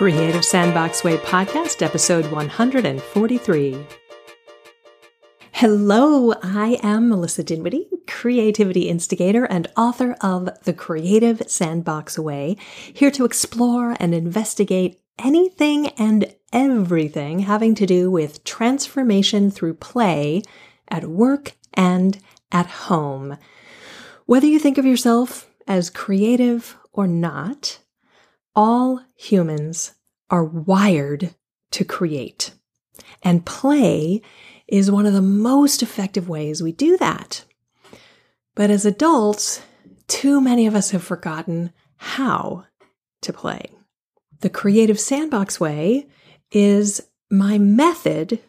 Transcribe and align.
Creative 0.00 0.42
Sandbox 0.42 1.04
Way 1.04 1.18
podcast, 1.18 1.82
episode 1.82 2.24
143. 2.32 3.86
Hello, 5.52 6.32
I 6.42 6.78
am 6.82 7.10
Melissa 7.10 7.44
Dinwiddie, 7.44 7.86
creativity 8.06 8.88
instigator 8.88 9.44
and 9.44 9.70
author 9.76 10.16
of 10.22 10.48
The 10.64 10.72
Creative 10.72 11.42
Sandbox 11.46 12.18
Way, 12.18 12.56
here 12.94 13.10
to 13.10 13.26
explore 13.26 13.94
and 14.00 14.14
investigate 14.14 15.02
anything 15.18 15.88
and 15.98 16.34
everything 16.50 17.40
having 17.40 17.74
to 17.74 17.84
do 17.84 18.10
with 18.10 18.42
transformation 18.42 19.50
through 19.50 19.74
play 19.74 20.42
at 20.88 21.04
work 21.04 21.56
and 21.74 22.18
at 22.50 22.64
home. 22.64 23.36
Whether 24.24 24.46
you 24.46 24.58
think 24.60 24.78
of 24.78 24.86
yourself 24.86 25.50
as 25.66 25.90
creative 25.90 26.78
or 26.90 27.06
not, 27.06 27.80
all 28.54 29.00
humans 29.16 29.94
are 30.28 30.44
wired 30.44 31.34
to 31.72 31.84
create. 31.84 32.52
And 33.22 33.46
play 33.46 34.22
is 34.68 34.90
one 34.90 35.06
of 35.06 35.12
the 35.12 35.22
most 35.22 35.82
effective 35.82 36.28
ways 36.28 36.62
we 36.62 36.72
do 36.72 36.96
that. 36.98 37.44
But 38.54 38.70
as 38.70 38.84
adults, 38.84 39.62
too 40.06 40.40
many 40.40 40.66
of 40.66 40.74
us 40.74 40.90
have 40.90 41.02
forgotten 41.02 41.72
how 41.96 42.66
to 43.22 43.32
play. 43.32 43.66
The 44.40 44.50
Creative 44.50 44.98
Sandbox 44.98 45.60
Way 45.60 46.06
is 46.50 47.00
my 47.30 47.58
method 47.58 48.40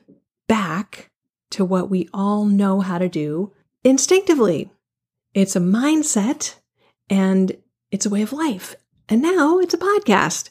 back 0.48 1.10
to 1.52 1.66
what 1.66 1.90
we 1.90 2.10
all 2.14 2.46
know 2.46 2.80
how 2.80 2.98
to 2.98 3.10
do 3.10 3.52
instinctively. 3.84 4.72
It's 5.34 5.56
a 5.56 5.60
mindset 5.60 6.56
and 7.10 7.56
it's 7.92 8.06
a 8.06 8.10
way 8.10 8.22
of 8.22 8.34
life. 8.34 8.76
And 9.12 9.22
now 9.22 9.60
it's 9.60 9.74
a 9.74 9.78
podcast. 9.78 10.48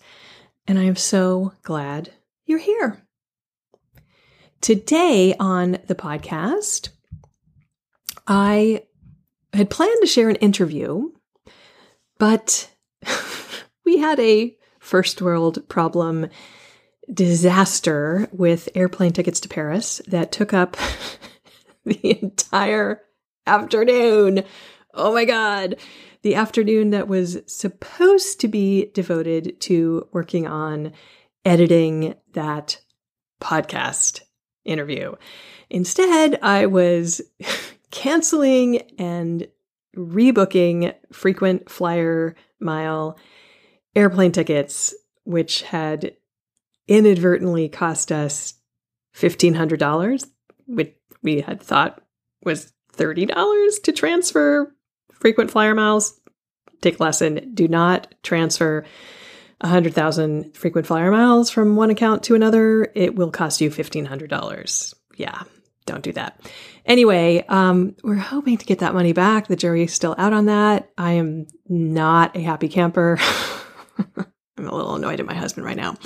And 0.67 0.79
I 0.79 0.83
am 0.83 0.95
so 0.95 1.55
glad 1.63 2.13
you're 2.45 2.59
here. 2.59 3.03
Today 4.61 5.35
on 5.41 5.79
the 5.87 5.95
podcast, 5.95 6.91
I 8.27 8.83
had 9.55 9.71
planned 9.71 9.97
to 10.03 10.07
share 10.07 10.29
an 10.29 10.37
interview, 10.37 11.09
but 12.19 12.71
we 13.87 13.97
had 13.97 14.21
a 14.21 14.55
first 14.79 15.23
world 15.23 15.67
problem 15.71 16.29
disaster 17.11 18.29
with 18.31 18.69
airplane 18.75 19.15
tickets 19.15 19.41
to 19.41 19.49
Paris 19.49 20.03
that 20.07 20.33
took 20.33 20.53
up 20.53 20.77
the 21.87 22.23
entire 22.23 23.01
afternoon. 23.47 24.45
Oh 24.93 25.15
my 25.15 25.25
God 25.25 25.77
the 26.23 26.35
afternoon 26.35 26.91
that 26.91 27.09
was 27.09 27.39
supposed 27.47 28.41
to 28.41 28.49
be 28.49 28.91
devoted 28.93 29.61
to 29.61 30.09
working 30.13 30.47
on 30.47 30.93
editing 31.45 32.15
that 32.33 32.81
podcast 33.41 34.21
interview. 34.65 35.15
Instead, 35.71 36.39
I 36.43 36.67
was 36.67 37.21
canceling 37.91 38.83
and 38.99 39.49
rebooking 39.97 40.95
frequent 41.13 41.71
flyer 41.71 42.37
mile 42.61 43.19
airplane 43.97 44.33
tickets, 44.33 44.95
which 45.25 45.63
had 45.63 46.15
inadvertently 46.87 47.69
cost 47.69 48.13
us 48.13 48.55
$1,500, 49.17 50.27
which 50.67 50.95
we 51.23 51.41
had 51.41 51.63
thought 51.63 52.03
was 52.45 52.73
$30 52.97 53.83
to 53.83 53.93
transfer 53.93 54.75
frequent 55.21 55.51
flyer 55.51 55.75
miles, 55.75 56.19
take 56.81 56.99
lesson. 56.99 57.53
Do 57.55 57.69
not 57.69 58.13
transfer 58.23 58.85
100,000 59.61 60.57
frequent 60.57 60.87
flyer 60.87 61.11
miles 61.11 61.51
from 61.51 61.77
one 61.77 61.91
account 61.91 62.25
to 62.25 62.35
another. 62.35 62.91
It 62.95 63.15
will 63.15 63.31
cost 63.31 63.61
you 63.61 63.71
$1,500. 63.71 64.95
Yeah, 65.17 65.43
don't 65.87 66.03
do 66.03 66.13
that. 66.13 66.41
Anyway, 66.87 67.45
um, 67.49 67.95
we're 68.03 68.15
hoping 68.15 68.57
to 68.57 68.65
get 68.65 68.79
that 68.79 68.95
money 68.95 69.13
back. 69.13 69.49
The 69.49 69.57
jury's 69.57 69.93
still 69.93 70.15
out 70.17 70.33
on 70.33 70.47
that. 70.47 70.91
I 70.97 71.13
am 71.13 71.47
not 71.69 72.37
a 72.37 72.41
happy 72.41 72.69
camper. 72.69 73.19
I'm 73.99 74.67
a 74.67 74.75
little 74.75 74.97
annoyed 74.97 75.21
at 75.21 75.27
my 75.27 75.35
husband 75.35 75.67
right 75.67 75.77
now. 75.77 75.97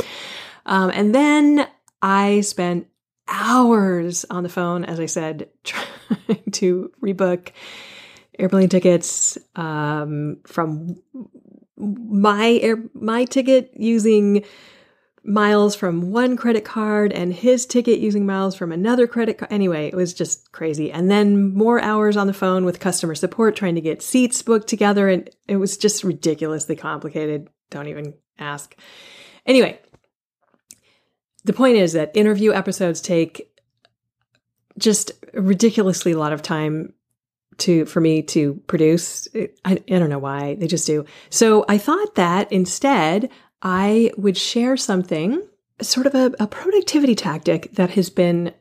Um, 0.66 0.90
and 0.90 1.14
then 1.14 1.66
I 2.02 2.40
spent 2.40 2.88
hours 3.28 4.24
on 4.28 4.42
the 4.42 4.48
phone, 4.48 4.84
as 4.84 4.98
I 4.98 5.06
said, 5.06 5.48
trying 5.64 6.50
to 6.52 6.90
rebook 7.02 7.50
airplane 8.38 8.68
tickets 8.68 9.38
um, 9.56 10.38
from 10.46 10.96
my 11.76 12.58
air 12.62 12.76
my 12.94 13.24
ticket 13.24 13.70
using 13.74 14.44
miles 15.24 15.74
from 15.74 16.12
one 16.12 16.36
credit 16.36 16.64
card 16.64 17.10
and 17.12 17.32
his 17.32 17.64
ticket 17.64 17.98
using 17.98 18.26
miles 18.26 18.54
from 18.54 18.70
another 18.70 19.06
credit 19.06 19.38
card. 19.38 19.50
Anyway, 19.50 19.88
it 19.88 19.94
was 19.94 20.12
just 20.12 20.52
crazy. 20.52 20.92
And 20.92 21.10
then 21.10 21.54
more 21.54 21.80
hours 21.80 22.16
on 22.16 22.26
the 22.26 22.34
phone 22.34 22.64
with 22.64 22.78
customer 22.78 23.14
support 23.14 23.56
trying 23.56 23.74
to 23.74 23.80
get 23.80 24.02
seats 24.02 24.42
booked 24.42 24.68
together. 24.68 25.08
And 25.08 25.30
it 25.48 25.56
was 25.56 25.78
just 25.78 26.04
ridiculously 26.04 26.76
complicated. 26.76 27.48
Don't 27.70 27.88
even 27.88 28.14
ask. 28.38 28.76
Anyway, 29.46 29.80
the 31.44 31.54
point 31.54 31.78
is 31.78 31.94
that 31.94 32.14
interview 32.14 32.52
episodes 32.52 33.00
take 33.00 33.50
just 34.76 35.12
ridiculously 35.32 36.12
a 36.12 36.18
lot 36.18 36.32
of 36.32 36.42
time 36.42 36.92
to 37.58 37.84
for 37.86 38.00
me 38.00 38.22
to 38.22 38.54
produce. 38.66 39.28
I, 39.64 39.72
I 39.72 39.98
don't 39.98 40.10
know 40.10 40.18
why 40.18 40.54
they 40.54 40.66
just 40.66 40.86
do. 40.86 41.04
So 41.30 41.64
I 41.68 41.78
thought 41.78 42.14
that 42.16 42.50
instead 42.52 43.30
I 43.62 44.12
would 44.16 44.36
share 44.36 44.76
something, 44.76 45.42
sort 45.80 46.06
of 46.06 46.14
a, 46.14 46.32
a 46.38 46.46
productivity 46.46 47.14
tactic 47.14 47.72
that 47.72 47.90
has 47.90 48.10
been 48.10 48.52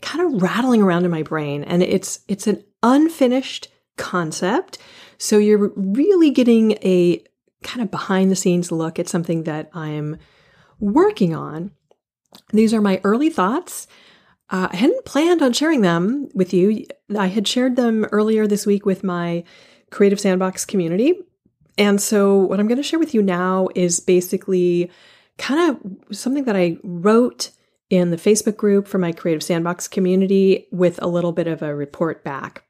kind 0.00 0.26
of 0.26 0.42
rattling 0.42 0.82
around 0.82 1.04
in 1.04 1.10
my 1.10 1.22
brain, 1.22 1.64
and 1.64 1.82
it's 1.82 2.20
it's 2.28 2.46
an 2.46 2.62
unfinished 2.82 3.68
concept. 3.96 4.78
So 5.18 5.38
you're 5.38 5.72
really 5.76 6.30
getting 6.30 6.72
a 6.82 7.24
kind 7.62 7.82
of 7.82 7.90
behind 7.90 8.30
the 8.30 8.36
scenes 8.36 8.72
look 8.72 8.98
at 8.98 9.08
something 9.08 9.44
that 9.44 9.70
I'm 9.72 10.18
working 10.80 11.34
on. 11.34 11.70
These 12.52 12.74
are 12.74 12.80
my 12.80 13.00
early 13.04 13.30
thoughts. 13.30 13.86
Uh, 14.52 14.68
I 14.70 14.76
hadn't 14.76 15.06
planned 15.06 15.40
on 15.40 15.54
sharing 15.54 15.80
them 15.80 16.28
with 16.34 16.52
you. 16.52 16.84
I 17.18 17.28
had 17.28 17.48
shared 17.48 17.74
them 17.74 18.04
earlier 18.12 18.46
this 18.46 18.66
week 18.66 18.84
with 18.84 19.02
my 19.02 19.44
Creative 19.90 20.20
Sandbox 20.20 20.66
community. 20.66 21.14
And 21.78 22.00
so, 22.00 22.36
what 22.36 22.60
I'm 22.60 22.68
going 22.68 22.76
to 22.76 22.82
share 22.82 22.98
with 22.98 23.14
you 23.14 23.22
now 23.22 23.68
is 23.74 23.98
basically 23.98 24.90
kind 25.38 25.70
of 25.70 26.14
something 26.16 26.44
that 26.44 26.54
I 26.54 26.76
wrote 26.82 27.50
in 27.88 28.10
the 28.10 28.18
Facebook 28.18 28.58
group 28.58 28.86
for 28.86 28.98
my 28.98 29.10
Creative 29.10 29.42
Sandbox 29.42 29.88
community 29.88 30.66
with 30.70 31.02
a 31.02 31.08
little 31.08 31.32
bit 31.32 31.46
of 31.46 31.62
a 31.62 31.74
report 31.74 32.22
back. 32.22 32.62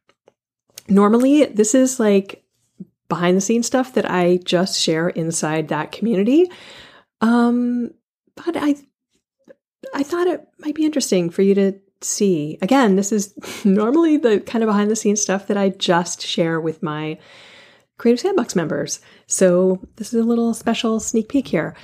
Normally, 0.88 1.46
this 1.46 1.74
is 1.74 1.98
like 1.98 2.44
behind 3.08 3.36
the 3.36 3.40
scenes 3.40 3.66
stuff 3.66 3.92
that 3.94 4.08
I 4.08 4.38
just 4.44 4.80
share 4.80 5.08
inside 5.08 5.66
that 5.68 5.90
community. 5.90 6.48
Um, 7.20 7.92
but 8.36 8.56
I 8.56 8.76
I 9.94 10.02
thought 10.02 10.26
it 10.26 10.46
might 10.58 10.74
be 10.74 10.84
interesting 10.84 11.30
for 11.30 11.42
you 11.42 11.54
to 11.54 11.74
see. 12.00 12.58
Again, 12.62 12.96
this 12.96 13.12
is 13.12 13.34
normally 13.64 14.16
the 14.16 14.40
kind 14.40 14.62
of 14.62 14.68
behind 14.68 14.90
the 14.90 14.96
scenes 14.96 15.20
stuff 15.20 15.46
that 15.46 15.56
I 15.56 15.70
just 15.70 16.22
share 16.26 16.60
with 16.60 16.82
my 16.82 17.18
Creative 17.98 18.20
Sandbox 18.20 18.56
members. 18.56 19.00
So 19.26 19.80
this 19.96 20.12
is 20.12 20.20
a 20.20 20.26
little 20.26 20.54
special 20.54 20.98
sneak 20.98 21.28
peek 21.28 21.46
here. 21.48 21.76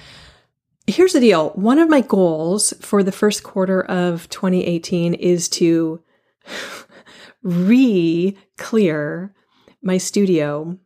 Here's 0.86 1.12
the 1.12 1.20
deal 1.20 1.50
one 1.50 1.78
of 1.78 1.91
my 1.91 2.00
goals 2.00 2.72
for 2.81 3.03
the 3.03 3.12
first 3.12 3.42
quarter 3.42 3.82
of 3.82 4.28
2018 4.30 5.15
is 5.15 5.48
to 5.50 6.03
re 7.42 8.36
clear 8.56 9.34
my 9.83 9.98
studio 9.98 10.78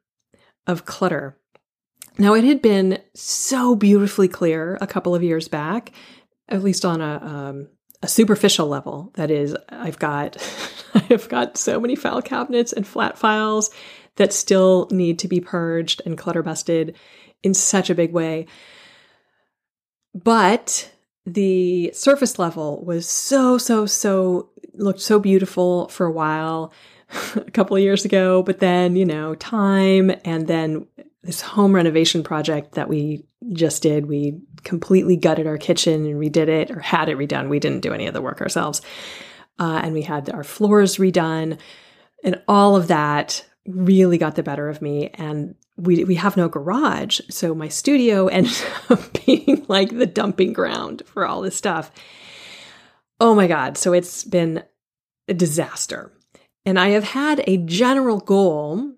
of 0.67 0.85
clutter. 0.85 1.39
Now, 2.19 2.35
it 2.35 2.45
had 2.45 2.61
been 2.61 2.99
so 3.15 3.75
beautifully 3.75 4.29
clear 4.29 4.77
a 4.81 4.87
couple 4.87 5.15
of 5.15 5.23
years 5.23 5.49
back 5.49 5.93
at 6.53 6.63
least 6.63 6.85
on 6.85 7.01
a 7.01 7.21
um, 7.23 7.69
a 8.03 8.09
superficial 8.09 8.67
level. 8.67 9.11
That 9.15 9.31
is, 9.31 9.57
I've 9.69 9.99
got 9.99 10.37
I've 10.95 11.29
got 11.29 11.57
so 11.57 11.81
many 11.81 11.97
file 11.97 12.23
cabinets 12.23 12.73
and 12.73 12.87
flat 12.87 13.19
files 13.19 13.71
that 14.17 14.33
still 14.33 14.89
need 14.91 15.19
to 15.21 15.29
be 15.29 15.41
purged 15.41 16.03
and 16.05 16.19
clutter 16.19 16.43
busted 16.43 16.97
in 17.43 17.55
such 17.55 17.91
a 17.91 17.95
big 17.95 18.13
way. 18.13 18.47
But 20.15 20.93
the 21.25 21.91
surface 21.95 22.39
level 22.39 22.85
was 22.85 23.09
so 23.09 23.57
so 23.59 23.87
so 23.87 24.51
looked 24.75 25.01
so 25.01 25.19
beautiful 25.19 25.89
for 25.89 26.07
a 26.07 26.13
while 26.13 26.73
a 27.37 27.51
couple 27.53 27.77
of 27.77 27.83
years 27.83 28.05
ago 28.05 28.43
but 28.43 28.59
then 28.59 28.97
you 28.97 29.05
know 29.05 29.35
time 29.37 30.11
and 30.25 30.49
then 30.49 30.85
this 31.23 31.41
home 31.41 31.75
renovation 31.75 32.23
project 32.23 32.73
that 32.73 32.89
we 32.89 33.25
just 33.53 33.83
did. 33.83 34.07
We 34.07 34.41
completely 34.65 35.17
gutted 35.17 35.47
our 35.47 35.59
kitchen 35.59 36.07
and 36.07 36.21
redid 36.21 36.49
it 36.49 36.71
or 36.71 36.81
had 36.81 37.09
it 37.09 37.19
redone. 37.19 37.49
We 37.49 37.59
didn't 37.59 37.81
do 37.81 37.93
any 37.93 38.07
of 38.07 38.15
the 38.15 38.23
work 38.23 38.41
ourselves. 38.41 38.83
Uh, 39.59 39.81
and 39.83 39.93
we 39.93 40.03
had 40.03 40.31
our 40.31 40.45
floors 40.45 40.97
redone. 40.97 41.59
And 42.25 42.41
all 42.49 42.77
of 42.77 42.89
that 42.89 43.45
really 43.67 44.19
got 44.19 44.37
the 44.37 44.43
better 44.43 44.69
of 44.69 44.83
me. 44.83 45.11
And 45.15 45.55
we 45.77 46.05
we 46.05 46.15
have 46.17 46.37
no 46.37 46.49
garage, 46.49 47.21
so 47.31 47.55
my 47.55 47.69
studio 47.69 48.27
ended 48.29 48.57
up 48.89 49.25
being 49.25 49.65
like 49.69 49.97
the 49.97 50.07
dumping 50.07 50.53
ground 50.53 51.03
for 51.07 51.27
all 51.27 51.43
this 51.43 51.57
stuff. 51.57 51.91
Oh 53.21 53.35
my 53.35 53.47
god, 53.47 53.79
so 53.79 53.93
it's 53.93 54.25
been 54.25 54.63
a 55.29 55.35
disaster. 55.35 56.13
And 56.65 56.79
I 56.79 56.91
have 56.91 57.05
had 57.05 57.43
a 57.47 57.57
general 57.57 58.21
goal 58.21 58.95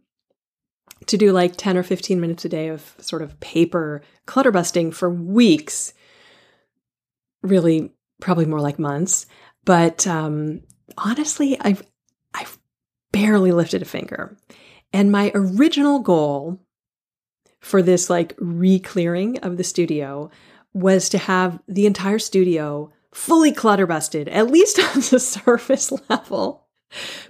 to 1.06 1.16
do 1.16 1.32
like 1.32 1.56
10 1.56 1.76
or 1.76 1.82
15 1.82 2.20
minutes 2.20 2.44
a 2.44 2.48
day 2.48 2.68
of 2.68 2.94
sort 2.98 3.22
of 3.22 3.38
paper 3.40 4.02
clutter 4.26 4.50
busting 4.50 4.92
for 4.92 5.10
weeks. 5.10 5.92
Really, 7.42 7.92
probably 8.20 8.46
more 8.46 8.60
like 8.60 8.78
months. 8.78 9.26
But 9.64 10.06
um, 10.06 10.62
honestly, 10.98 11.58
I've 11.60 11.82
I've 12.34 12.58
barely 13.12 13.52
lifted 13.52 13.82
a 13.82 13.86
finger. 13.86 14.36
And 14.92 15.10
my 15.10 15.30
original 15.34 15.98
goal 16.00 16.60
for 17.60 17.82
this 17.82 18.10
like 18.10 18.34
re-clearing 18.38 19.38
of 19.38 19.56
the 19.56 19.64
studio 19.64 20.30
was 20.74 21.08
to 21.08 21.18
have 21.18 21.58
the 21.66 21.86
entire 21.86 22.18
studio 22.18 22.92
fully 23.12 23.52
clutter 23.52 23.86
busted, 23.86 24.28
at 24.28 24.50
least 24.50 24.78
on 24.94 25.00
the 25.10 25.20
surface 25.20 25.92
level, 26.08 26.66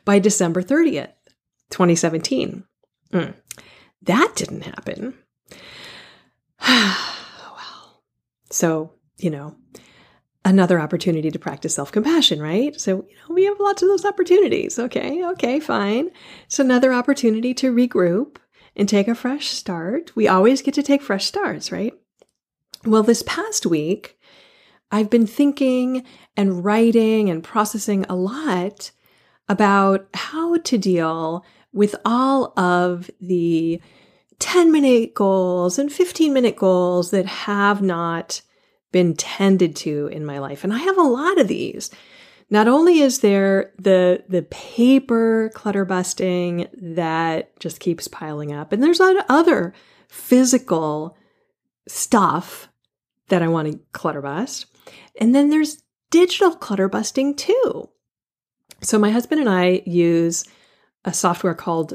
by 0.05 0.19
December 0.19 0.63
30th, 0.63 1.13
2017. 1.71 2.65
Mm. 3.13 3.35
That 4.05 4.33
didn't 4.37 4.63
happen. 4.63 5.15
well, 6.69 8.03
so, 8.51 8.93
you 9.19 9.31
know, 9.31 9.57
another 10.45 10.79
opportunity 10.79 11.31
to 11.31 11.39
practice 11.39 11.75
self 11.75 11.91
compassion, 11.93 12.41
right? 12.41 12.79
So, 12.81 13.05
you 13.09 13.17
know, 13.17 13.35
we 13.35 13.45
have 13.45 13.59
lots 13.61 13.83
of 13.83 13.89
those 13.89 14.05
opportunities. 14.05 14.79
Okay, 14.79 15.25
okay, 15.25 15.61
fine. 15.61 16.11
It's 16.47 16.59
another 16.59 16.93
opportunity 16.93 17.55
to 17.55 17.75
regroup 17.75 18.37
and 18.77 18.89
take 18.89 19.09
a 19.09 19.15
fresh 19.15 19.49
start. 19.49 20.15
We 20.17 20.29
always 20.29 20.63
get 20.63 20.75
to 20.75 20.83
take 20.83 21.03
fresh 21.03 21.25
starts, 21.25 21.73
right? 21.73 21.95
Well, 22.85 23.03
this 23.03 23.23
past 23.23 23.65
week, 23.65 24.19
I've 24.91 25.11
been 25.11 25.27
thinking 25.27 26.05
and 26.37 26.65
writing 26.65 27.31
and 27.31 27.43
processing 27.43 28.05
a 28.09 28.15
lot 28.15 28.91
about 29.49 30.09
how 30.15 30.57
to 30.57 30.79
deal 30.79 31.45
with 31.75 31.95
all 32.05 32.59
of 32.59 33.11
the 33.21 33.83
10 34.39 34.73
minute 34.73 35.15
goals 35.15 35.79
and 35.79 35.93
15 35.93 36.33
minute 36.33 36.57
goals 36.57 37.11
that 37.11 37.27
have 37.27 37.83
not 37.83 38.41
been 38.93 39.15
tended 39.15 39.75
to 39.75 40.07
in 40.07 40.25
my 40.25 40.39
life. 40.39 40.65
And 40.65 40.73
I 40.73 40.79
have 40.79 40.97
a 40.97 41.03
lot 41.03 41.39
of 41.39 41.49
these. 41.49 41.91
Not 42.49 42.69
only 42.69 43.01
is 43.01 43.19
there 43.21 43.73
the 43.79 44.23
the 44.29 44.43
paper 44.43 45.51
clutter 45.55 45.85
busting 45.85 46.69
that 46.75 47.59
just 47.59 47.81
keeps 47.81 48.07
piling 48.07 48.53
up, 48.53 48.71
and 48.71 48.83
there's 48.83 49.01
other 49.01 49.75
physical 50.09 51.17
stuff 51.89 52.69
that 53.29 53.43
I 53.43 53.49
want 53.49 53.73
to 53.73 53.81
clutter 53.93 54.23
bust. 54.23 54.67
And 55.21 55.35
then 55.35 55.51
there's 55.51 55.83
digital 56.11 56.55
clutter 56.55 56.89
busting 56.89 57.35
too. 57.35 57.89
So 58.83 58.99
my 58.99 59.11
husband 59.11 59.41
and 59.41 59.51
I 59.51 59.83
use 59.87 60.45
a 61.05 61.13
software 61.13 61.55
called 61.55 61.95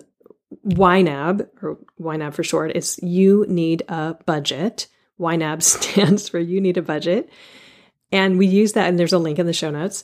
YNAB, 0.66 1.48
or 1.62 1.78
YNAB 2.00 2.34
for 2.34 2.44
short. 2.44 2.72
It's 2.76 3.02
You 3.02 3.46
Need 3.48 3.84
a 3.88 4.16
Budget. 4.26 4.88
YNAB 5.20 5.62
stands 5.64 6.30
for 6.30 6.40
You 6.40 6.62
Need 6.62 6.78
a 6.78 6.82
Budget. 6.82 7.30
And 8.12 8.38
we 8.38 8.48
use 8.48 8.74
that, 8.74 8.90
and 8.90 8.98
there's 8.98 9.14
a 9.14 9.20
link 9.20 9.40
in 9.40 9.46
the 9.46 9.54
show 9.54 9.70
notes. 9.70 10.04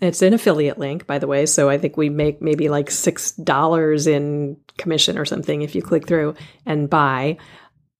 It's 0.00 0.22
an 0.22 0.34
affiliate 0.34 0.78
link, 0.78 1.06
by 1.06 1.18
the 1.18 1.26
way. 1.26 1.46
So 1.46 1.68
I 1.68 1.78
think 1.78 1.96
we 1.96 2.08
make 2.08 2.42
maybe 2.42 2.68
like 2.68 2.88
$6 2.88 4.06
in 4.06 4.56
commission 4.76 5.16
or 5.16 5.24
something 5.24 5.62
if 5.62 5.74
you 5.74 5.82
click 5.82 6.08
through 6.08 6.34
and 6.66 6.90
buy. 6.90 7.36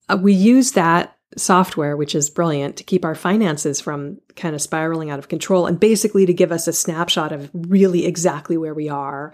Uh, 0.09 0.17
we 0.21 0.33
use 0.33 0.73
that 0.73 1.15
software, 1.37 1.95
which 1.95 2.13
is 2.13 2.29
brilliant, 2.29 2.77
to 2.77 2.83
keep 2.83 3.05
our 3.05 3.15
finances 3.15 3.79
from 3.79 4.19
kind 4.35 4.53
of 4.53 4.61
spiraling 4.61 5.11
out 5.11 5.19
of 5.19 5.29
control 5.29 5.65
and 5.65 5.79
basically 5.79 6.25
to 6.25 6.33
give 6.33 6.51
us 6.51 6.67
a 6.67 6.73
snapshot 6.73 7.31
of 7.31 7.49
really 7.53 8.05
exactly 8.05 8.57
where 8.57 8.73
we 8.73 8.89
are 8.89 9.33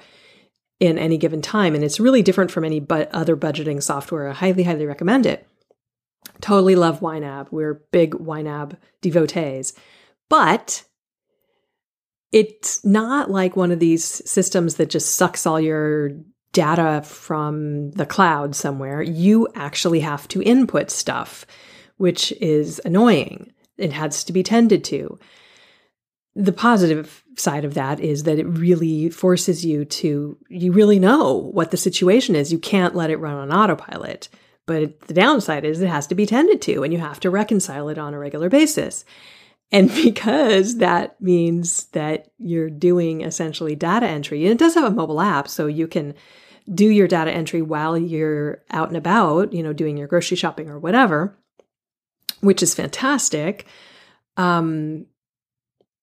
in 0.79 0.97
any 0.97 1.17
given 1.17 1.41
time. 1.41 1.75
And 1.75 1.83
it's 1.83 1.99
really 1.99 2.21
different 2.21 2.51
from 2.51 2.63
any 2.63 2.79
but 2.79 3.13
other 3.13 3.35
budgeting 3.35 3.81
software. 3.81 4.29
I 4.29 4.33
highly, 4.33 4.63
highly 4.63 4.85
recommend 4.85 5.25
it. 5.25 5.47
Totally 6.41 6.75
love 6.75 7.01
YNAB. 7.01 7.51
We're 7.51 7.81
big 7.91 8.11
YNAB 8.11 8.77
devotees. 9.01 9.73
But 10.29 10.85
it's 12.31 12.85
not 12.85 13.29
like 13.29 13.55
one 13.55 13.71
of 13.71 13.79
these 13.79 14.03
systems 14.03 14.75
that 14.75 14.89
just 14.89 15.15
sucks 15.15 15.45
all 15.45 15.59
your 15.59 16.11
data 16.53 17.01
from 17.03 17.91
the 17.91 18.05
cloud 18.05 18.55
somewhere. 18.55 19.01
You 19.01 19.47
actually 19.55 19.99
have 20.01 20.27
to 20.29 20.41
input 20.41 20.91
stuff 20.91 21.45
which 21.99 22.31
is 22.39 22.81
annoying. 22.85 23.51
It 23.77 23.91
has 23.91 24.23
to 24.23 24.33
be 24.33 24.41
tended 24.41 24.83
to. 24.85 25.19
The 26.41 26.53
positive 26.53 27.23
side 27.37 27.65
of 27.65 27.73
that 27.73 27.99
is 27.99 28.23
that 28.23 28.39
it 28.39 28.47
really 28.47 29.09
forces 29.09 29.65
you 29.65 29.85
to, 29.85 30.37
you 30.49 30.71
really 30.71 30.99
know 30.99 31.33
what 31.33 31.71
the 31.71 31.77
situation 31.77 32.35
is. 32.35 32.51
You 32.51 32.59
can't 32.59 32.95
let 32.95 33.09
it 33.09 33.17
run 33.17 33.35
on 33.35 33.51
autopilot. 33.51 34.29
But 34.65 35.01
the 35.01 35.13
downside 35.13 35.65
is 35.65 35.81
it 35.81 35.89
has 35.89 36.07
to 36.07 36.15
be 36.15 36.25
tended 36.25 36.61
to 36.63 36.83
and 36.83 36.93
you 36.93 36.99
have 36.99 37.19
to 37.21 37.29
reconcile 37.29 37.89
it 37.89 37.97
on 37.97 38.13
a 38.13 38.19
regular 38.19 38.49
basis. 38.49 39.03
And 39.71 39.89
because 40.03 40.77
that 40.77 41.19
means 41.21 41.85
that 41.87 42.31
you're 42.37 42.69
doing 42.69 43.21
essentially 43.21 43.75
data 43.75 44.07
entry, 44.07 44.43
and 44.43 44.51
it 44.53 44.59
does 44.59 44.75
have 44.75 44.85
a 44.85 44.95
mobile 44.95 45.21
app, 45.21 45.47
so 45.47 45.67
you 45.67 45.87
can 45.87 46.13
do 46.73 46.87
your 46.87 47.07
data 47.07 47.31
entry 47.31 47.61
while 47.61 47.97
you're 47.97 48.63
out 48.69 48.87
and 48.89 48.97
about, 48.97 49.53
you 49.53 49.63
know, 49.63 49.73
doing 49.73 49.97
your 49.97 50.07
grocery 50.07 50.37
shopping 50.37 50.69
or 50.69 50.79
whatever 50.79 51.35
which 52.41 52.63
is 52.63 52.75
fantastic. 52.75 53.65
Um, 54.37 55.05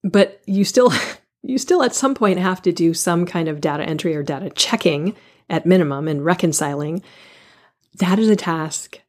but 0.06 0.40
you 0.46 0.64
still 0.64 0.92
you 1.42 1.58
still 1.58 1.82
at 1.82 1.94
some 1.94 2.14
point 2.14 2.38
have 2.38 2.62
to 2.62 2.72
do 2.72 2.94
some 2.94 3.26
kind 3.26 3.48
of 3.48 3.60
data 3.60 3.84
entry 3.84 4.16
or 4.16 4.22
data 4.22 4.50
checking 4.50 5.14
at 5.48 5.66
minimum 5.66 6.08
and 6.08 6.24
reconciling. 6.24 7.02
That 7.94 8.18
is 8.18 8.28
a 8.28 8.36
task 8.36 9.00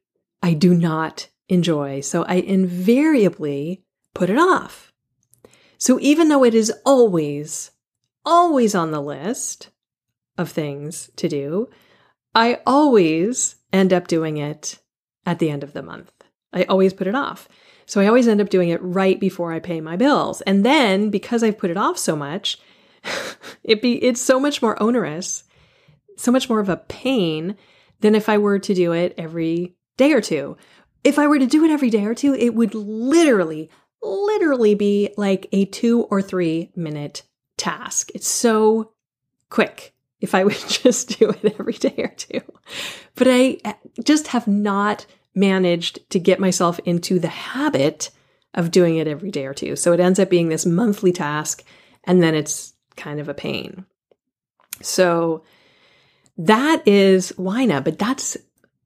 I 0.42 0.54
do 0.54 0.74
not 0.74 1.28
enjoy. 1.48 2.00
So 2.00 2.24
I 2.24 2.34
invariably 2.34 3.82
put 4.14 4.30
it 4.30 4.38
off. 4.38 4.92
So 5.78 5.98
even 6.00 6.28
though 6.28 6.44
it 6.44 6.54
is 6.54 6.72
always, 6.84 7.72
always 8.24 8.74
on 8.74 8.90
the 8.90 9.02
list 9.02 9.70
of 10.36 10.50
things 10.50 11.10
to 11.16 11.28
do, 11.28 11.68
I 12.34 12.60
always 12.66 13.56
end 13.72 13.92
up 13.92 14.06
doing 14.06 14.36
it 14.36 14.78
at 15.26 15.38
the 15.38 15.50
end 15.50 15.62
of 15.62 15.72
the 15.72 15.82
month. 15.82 16.12
I 16.52 16.64
always 16.64 16.92
put 16.92 17.06
it 17.06 17.14
off. 17.14 17.48
So 17.88 18.02
I 18.02 18.06
always 18.06 18.28
end 18.28 18.42
up 18.42 18.50
doing 18.50 18.68
it 18.68 18.82
right 18.82 19.18
before 19.18 19.50
I 19.50 19.60
pay 19.60 19.80
my 19.80 19.96
bills. 19.96 20.42
And 20.42 20.64
then 20.64 21.08
because 21.08 21.42
I've 21.42 21.56
put 21.56 21.70
it 21.70 21.78
off 21.78 21.96
so 21.96 22.14
much, 22.14 22.58
it 23.64 23.80
be 23.80 23.94
it's 24.04 24.20
so 24.20 24.38
much 24.38 24.60
more 24.60 24.80
onerous, 24.80 25.44
so 26.18 26.30
much 26.30 26.50
more 26.50 26.60
of 26.60 26.68
a 26.68 26.76
pain 26.76 27.56
than 28.00 28.14
if 28.14 28.28
I 28.28 28.36
were 28.36 28.58
to 28.58 28.74
do 28.74 28.92
it 28.92 29.14
every 29.16 29.74
day 29.96 30.12
or 30.12 30.20
two. 30.20 30.58
If 31.02 31.18
I 31.18 31.28
were 31.28 31.38
to 31.38 31.46
do 31.46 31.64
it 31.64 31.70
every 31.70 31.88
day 31.88 32.04
or 32.04 32.14
two, 32.14 32.34
it 32.34 32.54
would 32.54 32.74
literally 32.74 33.70
literally 34.02 34.74
be 34.74 35.14
like 35.16 35.48
a 35.52 35.64
2 35.64 36.02
or 36.04 36.20
3 36.20 36.70
minute 36.76 37.22
task. 37.56 38.10
It's 38.14 38.28
so 38.28 38.92
quick 39.48 39.94
if 40.20 40.34
I 40.34 40.44
would 40.44 40.62
just 40.68 41.18
do 41.18 41.30
it 41.30 41.54
every 41.58 41.72
day 41.72 41.94
or 41.96 42.12
two. 42.14 42.42
But 43.14 43.28
I 43.30 43.58
just 44.04 44.28
have 44.28 44.46
not 44.46 45.06
managed 45.38 46.08
to 46.10 46.18
get 46.18 46.40
myself 46.40 46.78
into 46.84 47.18
the 47.18 47.28
habit 47.28 48.10
of 48.54 48.70
doing 48.70 48.96
it 48.96 49.06
every 49.06 49.30
day 49.30 49.46
or 49.46 49.54
two. 49.54 49.76
So 49.76 49.92
it 49.92 50.00
ends 50.00 50.18
up 50.18 50.30
being 50.30 50.48
this 50.48 50.66
monthly 50.66 51.12
task, 51.12 51.62
and 52.04 52.22
then 52.22 52.34
it's 52.34 52.74
kind 52.96 53.20
of 53.20 53.28
a 53.28 53.34
pain. 53.34 53.84
So 54.82 55.44
that 56.36 56.86
is 56.86 57.32
YNAB, 57.32 57.84
but 57.84 57.98
that's 57.98 58.36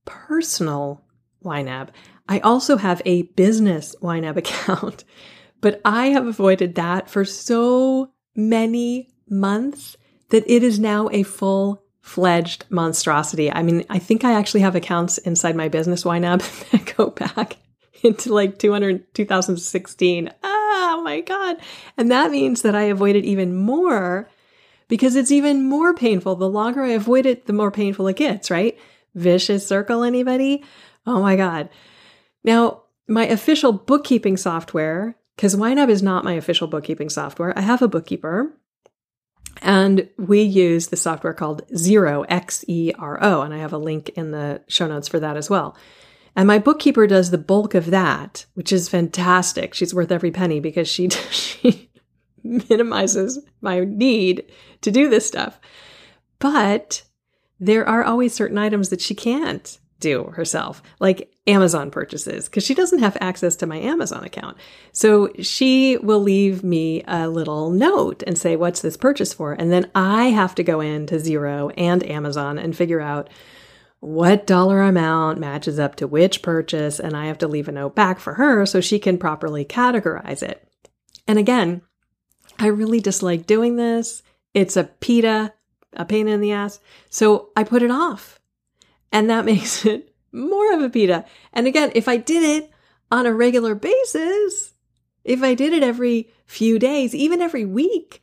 personal 0.05 1.03
YNAB. 1.45 1.89
I 2.29 2.41
also 2.41 2.77
have 2.77 3.03
a 3.05 3.23
business 3.23 3.95
YNAB 4.03 4.37
account, 4.39 5.05
but 5.61 5.81
I 5.85 6.09
have 6.09 6.27
avoided 6.27 6.75
that 6.75 7.09
for 7.09 7.25
so 7.25 8.13
many 8.35 9.09
months 9.29 9.97
that 10.31 10.45
it 10.51 10.63
is 10.63 10.79
now 10.79 11.09
a 11.13 11.23
full 11.23 11.85
fledged 12.03 12.67
monstrosity. 12.69 13.51
I 13.51 13.63
mean, 13.63 13.85
I 13.89 13.99
think 13.99 14.25
I 14.25 14.35
actually 14.35 14.61
have 14.61 14.75
accounts 14.75 15.19
inside 15.19 15.57
my 15.57 15.69
business 15.69 16.05
YNAB 16.05 16.71
that 16.71 16.97
go 16.97 17.11
back 17.11 17.57
into 18.03 18.35
like 18.35 18.59
200, 18.59 19.15
2016. 19.15 20.29
Ah, 20.43 20.95
oh 20.97 21.03
my 21.03 21.21
God. 21.21 21.57
And 21.97 22.11
that 22.11 22.33
means 22.33 22.63
that 22.63 22.75
I 22.75 22.83
avoid 22.83 23.17
it 23.17 23.25
even 23.25 23.57
more 23.57 24.29
because 24.89 25.17
it's 25.17 25.31
even 25.31 25.69
more 25.69 25.95
painful. 25.95 26.35
The 26.35 26.49
longer 26.49 26.83
I 26.83 26.91
avoid 26.91 27.25
it, 27.25 27.47
the 27.47 27.53
more 27.53 27.71
painful 27.71 28.09
it 28.09 28.17
gets, 28.17 28.51
right? 28.51 28.77
Vicious 29.15 29.67
circle, 29.67 30.03
anybody? 30.03 30.65
Oh 31.07 31.23
my 31.23 31.37
God. 31.37 31.69
Now, 32.43 32.83
my 33.07 33.27
official 33.27 33.73
bookkeeping 33.73 34.37
software, 34.37 35.17
because 35.37 35.55
YNAB 35.55 35.89
is 35.89 36.03
not 36.03 36.25
my 36.25 36.33
official 36.33 36.67
bookkeeping 36.67 37.11
software, 37.11 37.57
I 37.57 37.63
have 37.63 37.81
a 37.81 37.89
bookkeeper 37.89 38.53
And 39.63 40.09
we 40.19 40.43
use 40.43 40.89
the 40.89 40.97
software 40.97 41.33
called 41.33 41.67
Xero, 41.69 42.27
X 42.29 42.65
E 42.67 42.93
R 42.99 43.19
O, 43.23 43.43
and 43.43 43.55
I 43.55 43.59
have 43.59 43.73
a 43.73 43.79
link 43.79 44.11
in 44.11 44.33
the 44.33 44.61
show 44.67 44.89
notes 44.89 45.09
for 45.09 45.21
that 45.21 45.37
as 45.37 45.49
well. 45.49 45.77
And 46.35 46.49
my 46.49 46.59
bookkeeper 46.59 47.07
does 47.07 47.31
the 47.31 47.39
bulk 47.39 47.75
of 47.75 47.87
that, 47.87 48.47
which 48.55 48.73
is 48.73 48.89
fantastic. 48.89 49.75
She's 49.75 49.95
worth 49.95 50.11
every 50.11 50.33
penny 50.33 50.59
because 50.61 50.89
she 50.89 51.09
she 51.31 51.91
minimizes 52.43 53.39
my 53.61 53.81
need 53.81 54.51
to 54.81 54.91
do 54.91 55.09
this 55.09 55.27
stuff. 55.27 55.61
But 56.41 57.05
there 57.61 57.89
are 57.89 58.03
always 58.03 58.35
certain 58.35 58.59
items 58.59 58.89
that 58.89 59.01
she 59.01 59.15
can't 59.15 59.79
do 60.01 60.25
herself, 60.25 60.83
like 60.99 61.32
Amazon 61.47 61.91
purchases, 61.91 62.47
because 62.47 62.65
she 62.65 62.75
doesn't 62.75 63.01
have 63.01 63.17
access 63.21 63.57
to 63.57 63.67
my 63.67 63.77
Amazon 63.77 64.23
account. 64.23 64.57
So 64.93 65.33
she 65.41 65.97
will 65.97 66.21
leave 66.21 66.63
me 66.63 67.03
a 67.09 67.29
little 67.29 67.71
note 67.71 68.23
and 68.27 68.39
say, 68.39 68.55
What's 68.55 68.81
this 68.81 68.97
purchase 68.97 69.35
for? 69.35 69.53
And 69.53 69.73
then 69.73 69.91
I 69.95 70.27
have 70.27 70.55
to 70.57 70.63
go 70.63 70.81
into 70.81 71.17
Xero 71.17 71.73
and 71.77 72.09
Amazon 72.09 72.59
and 72.59 72.77
figure 72.77 73.01
out 73.01 73.29
what 73.99 74.47
dollar 74.47 74.83
amount 74.83 75.39
matches 75.39 75.79
up 75.79 75.97
to 75.97 76.07
which 76.07 76.43
purchase. 76.43 77.01
And 77.01 77.17
I 77.17 77.27
have 77.27 77.39
to 77.39 77.49
leave 77.49 77.69
a 77.69 77.73
note 77.73 77.97
back 77.97 78.21
for 78.21 78.35
her 78.35 78.65
so 78.65 78.81
she 78.81 79.01
can 79.01 79.19
properly 79.19 79.65
categorize 79.65 80.43
it. 80.43 80.69
And 81.27 81.39
again, 81.39 81.83
I 82.59 82.67
really 82.67 83.01
dislike 83.01 83.47
doing 83.47 83.77
this. 83.77 84.23
It's 84.55 84.77
a 84.77 84.85
PITA, 84.85 85.53
a 85.95 86.05
pain 86.05 86.29
in 86.29 86.41
the 86.41 86.53
ass. 86.53 86.79
So 87.11 87.51
I 87.57 87.65
put 87.65 87.83
it 87.83 87.91
off. 87.91 88.39
And 89.11 89.29
that 89.29 89.45
makes 89.45 89.85
it 89.85 90.12
more 90.33 90.73
of 90.73 90.83
a 90.83 90.91
PITA. 90.91 91.25
And 91.53 91.67
again, 91.67 91.93
if 91.95 92.09
I 92.09 92.17
did 92.17 92.43
it 92.43 92.71
on 93.11 93.27
a 93.27 93.35
regular 93.35 93.75
basis, 93.75 94.73
if 95.25 95.43
I 95.43 95.55
did 95.55 95.73
it 95.73 95.83
every 95.83 96.31
few 96.47 96.79
days, 96.79 97.15
even 97.15 97.41
every 97.41 97.65
week, 97.65 98.23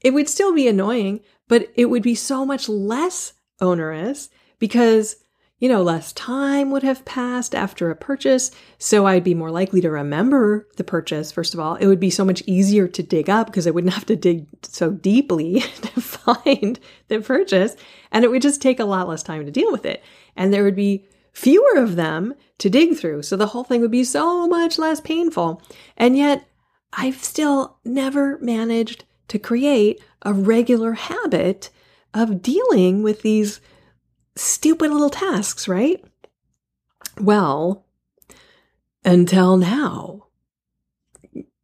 it 0.00 0.12
would 0.14 0.28
still 0.28 0.54
be 0.54 0.68
annoying, 0.68 1.20
but 1.48 1.68
it 1.74 1.86
would 1.86 2.02
be 2.02 2.14
so 2.14 2.46
much 2.46 2.68
less 2.68 3.32
onerous 3.60 4.28
because 4.58 5.16
you 5.58 5.70
know, 5.70 5.82
less 5.82 6.12
time 6.12 6.70
would 6.70 6.82
have 6.82 7.04
passed 7.06 7.54
after 7.54 7.90
a 7.90 7.96
purchase. 7.96 8.50
So 8.78 9.06
I'd 9.06 9.24
be 9.24 9.34
more 9.34 9.50
likely 9.50 9.80
to 9.80 9.90
remember 9.90 10.68
the 10.76 10.84
purchase, 10.84 11.32
first 11.32 11.54
of 11.54 11.60
all. 11.60 11.76
It 11.76 11.86
would 11.86 12.00
be 12.00 12.10
so 12.10 12.26
much 12.26 12.42
easier 12.46 12.86
to 12.88 13.02
dig 13.02 13.30
up 13.30 13.46
because 13.46 13.66
I 13.66 13.70
wouldn't 13.70 13.94
have 13.94 14.06
to 14.06 14.16
dig 14.16 14.48
so 14.62 14.90
deeply 14.90 15.60
to 15.80 16.00
find 16.00 16.78
the 17.08 17.20
purchase. 17.20 17.74
And 18.12 18.22
it 18.22 18.30
would 18.30 18.42
just 18.42 18.60
take 18.60 18.80
a 18.80 18.84
lot 18.84 19.08
less 19.08 19.22
time 19.22 19.46
to 19.46 19.50
deal 19.50 19.72
with 19.72 19.86
it. 19.86 20.04
And 20.36 20.52
there 20.52 20.62
would 20.62 20.76
be 20.76 21.06
fewer 21.36 21.76
of 21.76 21.96
them 21.96 22.32
to 22.56 22.70
dig 22.70 22.96
through. 22.96 23.20
So 23.22 23.36
the 23.36 23.48
whole 23.48 23.62
thing 23.62 23.82
would 23.82 23.90
be 23.90 24.04
so 24.04 24.48
much 24.48 24.78
less 24.78 25.02
painful. 25.02 25.62
And 25.94 26.16
yet 26.16 26.48
I've 26.94 27.22
still 27.22 27.76
never 27.84 28.38
managed 28.38 29.04
to 29.28 29.38
create 29.38 30.02
a 30.22 30.32
regular 30.32 30.94
habit 30.94 31.68
of 32.14 32.40
dealing 32.40 33.02
with 33.02 33.20
these 33.20 33.60
stupid 34.34 34.90
little 34.90 35.10
tasks, 35.10 35.68
right? 35.68 36.02
Well, 37.20 37.84
until 39.04 39.58
now. 39.58 40.28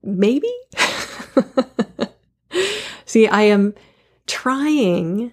Maybe? 0.03 0.53
See, 3.07 3.27
I 3.27 3.45
am 3.45 3.75
trying 4.27 5.33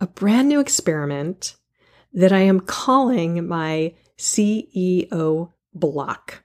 a 0.00 0.06
brand 0.06 0.48
new 0.48 0.60
experiment 0.60 1.56
that 2.14 2.32
I 2.32 2.40
am 2.40 2.60
calling 2.60 3.46
my 3.46 3.94
CEO 4.16 5.52
block. 5.74 6.44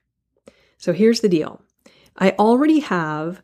So 0.76 0.92
here's 0.92 1.20
the 1.20 1.28
deal 1.28 1.62
I 2.16 2.32
already 2.32 2.80
have 2.80 3.42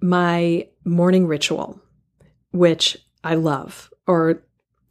my 0.00 0.68
morning 0.84 1.26
ritual, 1.26 1.80
which 2.52 2.96
I 3.22 3.34
love, 3.34 3.92
or, 4.06 4.42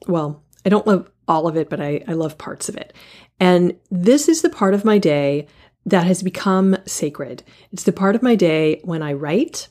well, 0.08 0.44
I 0.66 0.70
don't 0.70 0.88
love 0.88 1.10
all 1.28 1.48
of 1.48 1.58
it, 1.58 1.70
but 1.70 1.82
I, 1.82 2.04
I 2.08 2.14
love 2.14 2.38
parts 2.38 2.70
of 2.70 2.78
it. 2.78 2.94
And 3.40 3.78
this 3.90 4.28
is 4.28 4.42
the 4.42 4.50
part 4.50 4.74
of 4.74 4.86
my 4.86 4.98
day 4.98 5.48
that 5.86 6.06
has 6.06 6.22
become 6.22 6.78
sacred. 6.86 7.44
It's 7.72 7.84
the 7.84 7.92
part 7.92 8.16
of 8.16 8.22
my 8.22 8.36
day 8.36 8.82
when 8.84 9.02
I 9.02 9.14
write 9.14 9.70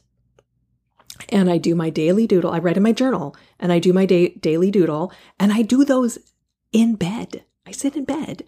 and 1.28 1.50
I 1.50 1.58
do 1.58 1.74
my 1.74 1.90
daily 1.90 2.26
doodle. 2.26 2.50
I 2.50 2.58
write 2.58 2.76
in 2.76 2.82
my 2.82 2.92
journal 2.92 3.36
and 3.60 3.72
I 3.72 3.78
do 3.78 3.92
my 3.92 4.06
daily 4.06 4.70
doodle 4.70 5.12
and 5.38 5.52
I 5.52 5.62
do 5.62 5.84
those 5.84 6.18
in 6.72 6.94
bed. 6.94 7.44
I 7.66 7.70
sit 7.70 7.96
in 7.96 8.04
bed 8.04 8.44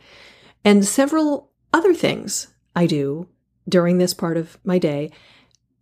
and 0.65 0.85
several 0.85 1.51
other 1.73 1.95
things 1.95 2.49
I 2.75 2.87
do 2.87 3.29
during 3.69 3.99
this 3.99 4.15
part 4.15 4.37
of 4.37 4.59
my 4.65 4.79
day. 4.79 5.11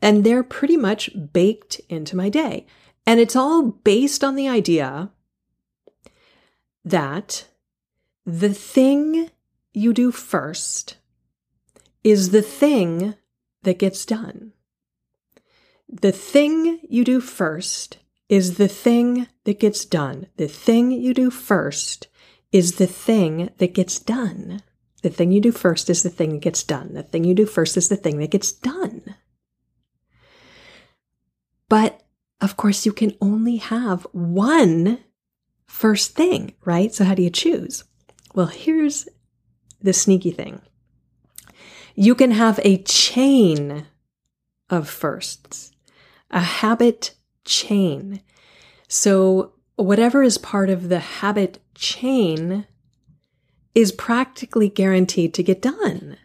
And 0.01 0.23
they're 0.23 0.45
pretty 0.45 0.77
much 0.77 1.11
baked 1.33 1.81
into 1.89 2.17
my 2.17 2.29
day. 2.29 2.67
And 3.07 3.19
it's 3.19 3.37
all 3.37 3.63
based 3.63 4.23
on 4.23 4.37
the 4.37 4.49
idea 4.49 5.11
that 6.85 7.47
the 8.25 8.53
thing 8.53 9.31
you 9.73 9.93
do 9.93 10.13
first 10.13 10.97
is 12.05 12.31
the 12.31 12.43
thing 12.43 13.15
that 13.63 13.79
gets 13.79 14.05
done. 14.05 14.53
The 15.89 16.13
thing 16.13 16.81
you 16.89 17.05
do 17.05 17.21
first 17.21 17.99
is 18.29 18.57
the 18.57 18.69
thing 18.69 19.27
that 19.45 19.59
gets 19.59 19.85
done. 19.85 20.27
The 20.37 20.49
thing 20.49 20.93
you 20.93 21.15
do 21.15 21.31
first 21.31 22.09
is 22.53 22.77
the 22.77 22.87
thing 22.87 23.51
that 23.59 23.75
gets 23.75 23.99
done. 23.99 24.63
The 25.03 25.11
thing 25.11 25.31
you 25.31 25.41
do 25.41 25.53
first 25.53 25.91
is 25.91 26.03
the 26.03 26.11
thing 26.11 26.33
that 26.33 26.41
gets 26.41 26.63
done. 26.63 26.95
The 26.95 27.03
thing 27.03 27.25
you 27.25 27.35
do 27.35 27.47
first 27.47 27.77
is 27.77 27.89
the 27.89 27.97
thing 27.97 28.19
that 28.19 28.31
gets 28.31 28.51
done. 28.51 29.15
But 31.69 32.03
of 32.41 32.57
course, 32.57 32.87
you 32.87 32.93
can 32.93 33.15
only 33.21 33.57
have 33.57 34.07
one 34.13 34.99
first 35.67 36.15
thing, 36.15 36.55
right? 36.65 36.93
So 36.93 37.05
how 37.05 37.15
do 37.15 37.23
you 37.23 37.31
choose? 37.31 37.85
Well, 38.35 38.47
here's 38.47 39.09
the 39.81 39.93
sneaky 39.93 40.31
thing. 40.31 40.63
You 41.95 42.15
can 42.15 42.31
have 42.31 42.61
a 42.63 42.83
chain 42.83 43.87
of 44.71 44.89
firsts, 44.89 45.73
a 46.31 46.41
habit 46.41 47.15
chain. 47.45 48.21
So 48.87 49.53
whatever 49.77 50.23
is 50.23 50.39
part 50.39 50.71
of 50.71 50.89
the 50.89 51.01
habit 51.01 51.59
chain 51.79 52.67
is 53.75 53.93
practically 53.93 54.69
guaranteed 54.69 55.33
to 55.35 55.43
get 55.43 55.63
done. 55.63 56.17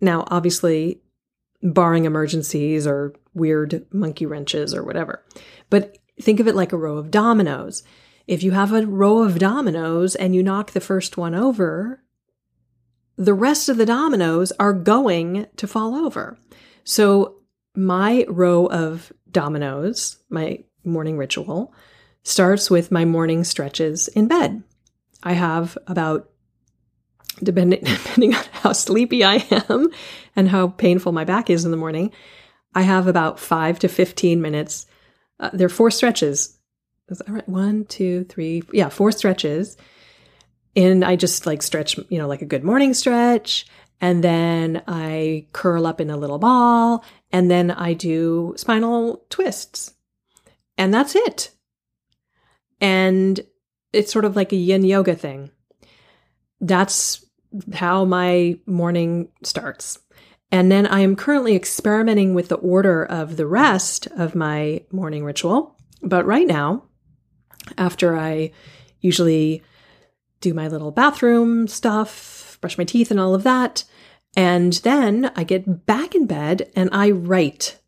Now, 0.00 0.24
obviously, 0.28 1.02
barring 1.62 2.04
emergencies 2.04 2.86
or 2.86 3.14
weird 3.34 3.86
monkey 3.92 4.26
wrenches 4.26 4.74
or 4.74 4.82
whatever. 4.82 5.24
But 5.70 5.98
think 6.20 6.40
of 6.40 6.48
it 6.48 6.54
like 6.54 6.72
a 6.72 6.78
row 6.78 6.96
of 6.96 7.10
dominoes. 7.10 7.82
If 8.26 8.42
you 8.42 8.52
have 8.52 8.72
a 8.72 8.86
row 8.86 9.22
of 9.22 9.38
dominoes 9.38 10.14
and 10.14 10.34
you 10.34 10.42
knock 10.42 10.72
the 10.72 10.80
first 10.80 11.16
one 11.16 11.34
over, 11.34 12.02
the 13.16 13.34
rest 13.34 13.68
of 13.68 13.76
the 13.76 13.86
dominoes 13.86 14.52
are 14.60 14.72
going 14.72 15.46
to 15.56 15.66
fall 15.66 15.94
over. 15.94 16.38
So 16.84 17.38
my 17.74 18.24
row 18.28 18.66
of 18.66 19.12
dominoes, 19.30 20.18
my 20.30 20.64
morning 20.84 21.16
ritual, 21.16 21.74
starts 22.22 22.70
with 22.70 22.92
my 22.92 23.04
morning 23.04 23.44
stretches 23.44 24.08
in 24.08 24.28
bed. 24.28 24.62
I 25.22 25.32
have 25.32 25.76
about, 25.86 26.30
depending, 27.42 27.80
depending 27.84 28.34
on 28.34 28.44
how 28.52 28.72
sleepy 28.72 29.24
I 29.24 29.44
am 29.68 29.88
and 30.36 30.48
how 30.48 30.68
painful 30.68 31.12
my 31.12 31.24
back 31.24 31.50
is 31.50 31.64
in 31.64 31.70
the 31.70 31.76
morning, 31.76 32.12
I 32.74 32.82
have 32.82 33.06
about 33.06 33.40
five 33.40 33.78
to 33.80 33.88
15 33.88 34.40
minutes. 34.40 34.86
Uh, 35.40 35.50
there 35.52 35.66
are 35.66 35.70
four 35.70 35.90
stretches 35.90 36.58
is 37.10 37.18
that 37.18 37.28
right? 37.28 37.48
One, 37.48 37.84
two, 37.84 38.24
three, 38.24 38.62
yeah, 38.72 38.88
four 38.88 39.12
stretches. 39.12 39.76
And 40.76 41.04
I 41.04 41.16
just 41.16 41.46
like 41.46 41.62
stretch, 41.62 41.98
you 42.08 42.18
know, 42.18 42.28
like 42.28 42.42
a 42.42 42.46
good 42.46 42.64
morning 42.64 42.94
stretch. 42.94 43.66
And 44.00 44.22
then 44.22 44.82
I 44.86 45.46
curl 45.52 45.86
up 45.86 46.00
in 46.00 46.10
a 46.10 46.16
little 46.16 46.38
ball. 46.38 47.04
And 47.32 47.50
then 47.50 47.70
I 47.70 47.94
do 47.94 48.54
spinal 48.56 49.24
twists. 49.30 49.94
And 50.76 50.92
that's 50.92 51.16
it. 51.16 51.50
And 52.80 53.40
it's 53.92 54.12
sort 54.12 54.24
of 54.24 54.36
like 54.36 54.52
a 54.52 54.56
yin 54.56 54.84
yoga 54.84 55.14
thing. 55.14 55.50
That's 56.60 57.24
how 57.74 58.04
my 58.04 58.58
morning 58.66 59.28
starts. 59.42 59.98
And 60.50 60.72
then 60.72 60.86
I 60.86 61.00
am 61.00 61.16
currently 61.16 61.54
experimenting 61.54 62.34
with 62.34 62.48
the 62.48 62.56
order 62.56 63.04
of 63.04 63.36
the 63.36 63.46
rest 63.46 64.06
of 64.16 64.34
my 64.34 64.82
morning 64.90 65.24
ritual. 65.24 65.76
But 66.02 66.26
right 66.26 66.46
now, 66.46 66.84
after 67.76 68.16
I 68.16 68.52
usually 69.00 69.62
do 70.40 70.54
my 70.54 70.68
little 70.68 70.90
bathroom 70.90 71.68
stuff, 71.68 72.58
brush 72.60 72.78
my 72.78 72.84
teeth, 72.84 73.10
and 73.10 73.20
all 73.20 73.34
of 73.34 73.42
that. 73.42 73.84
And 74.36 74.74
then 74.74 75.32
I 75.36 75.44
get 75.44 75.86
back 75.86 76.14
in 76.14 76.26
bed 76.26 76.70
and 76.76 76.88
I 76.92 77.10
write. 77.10 77.78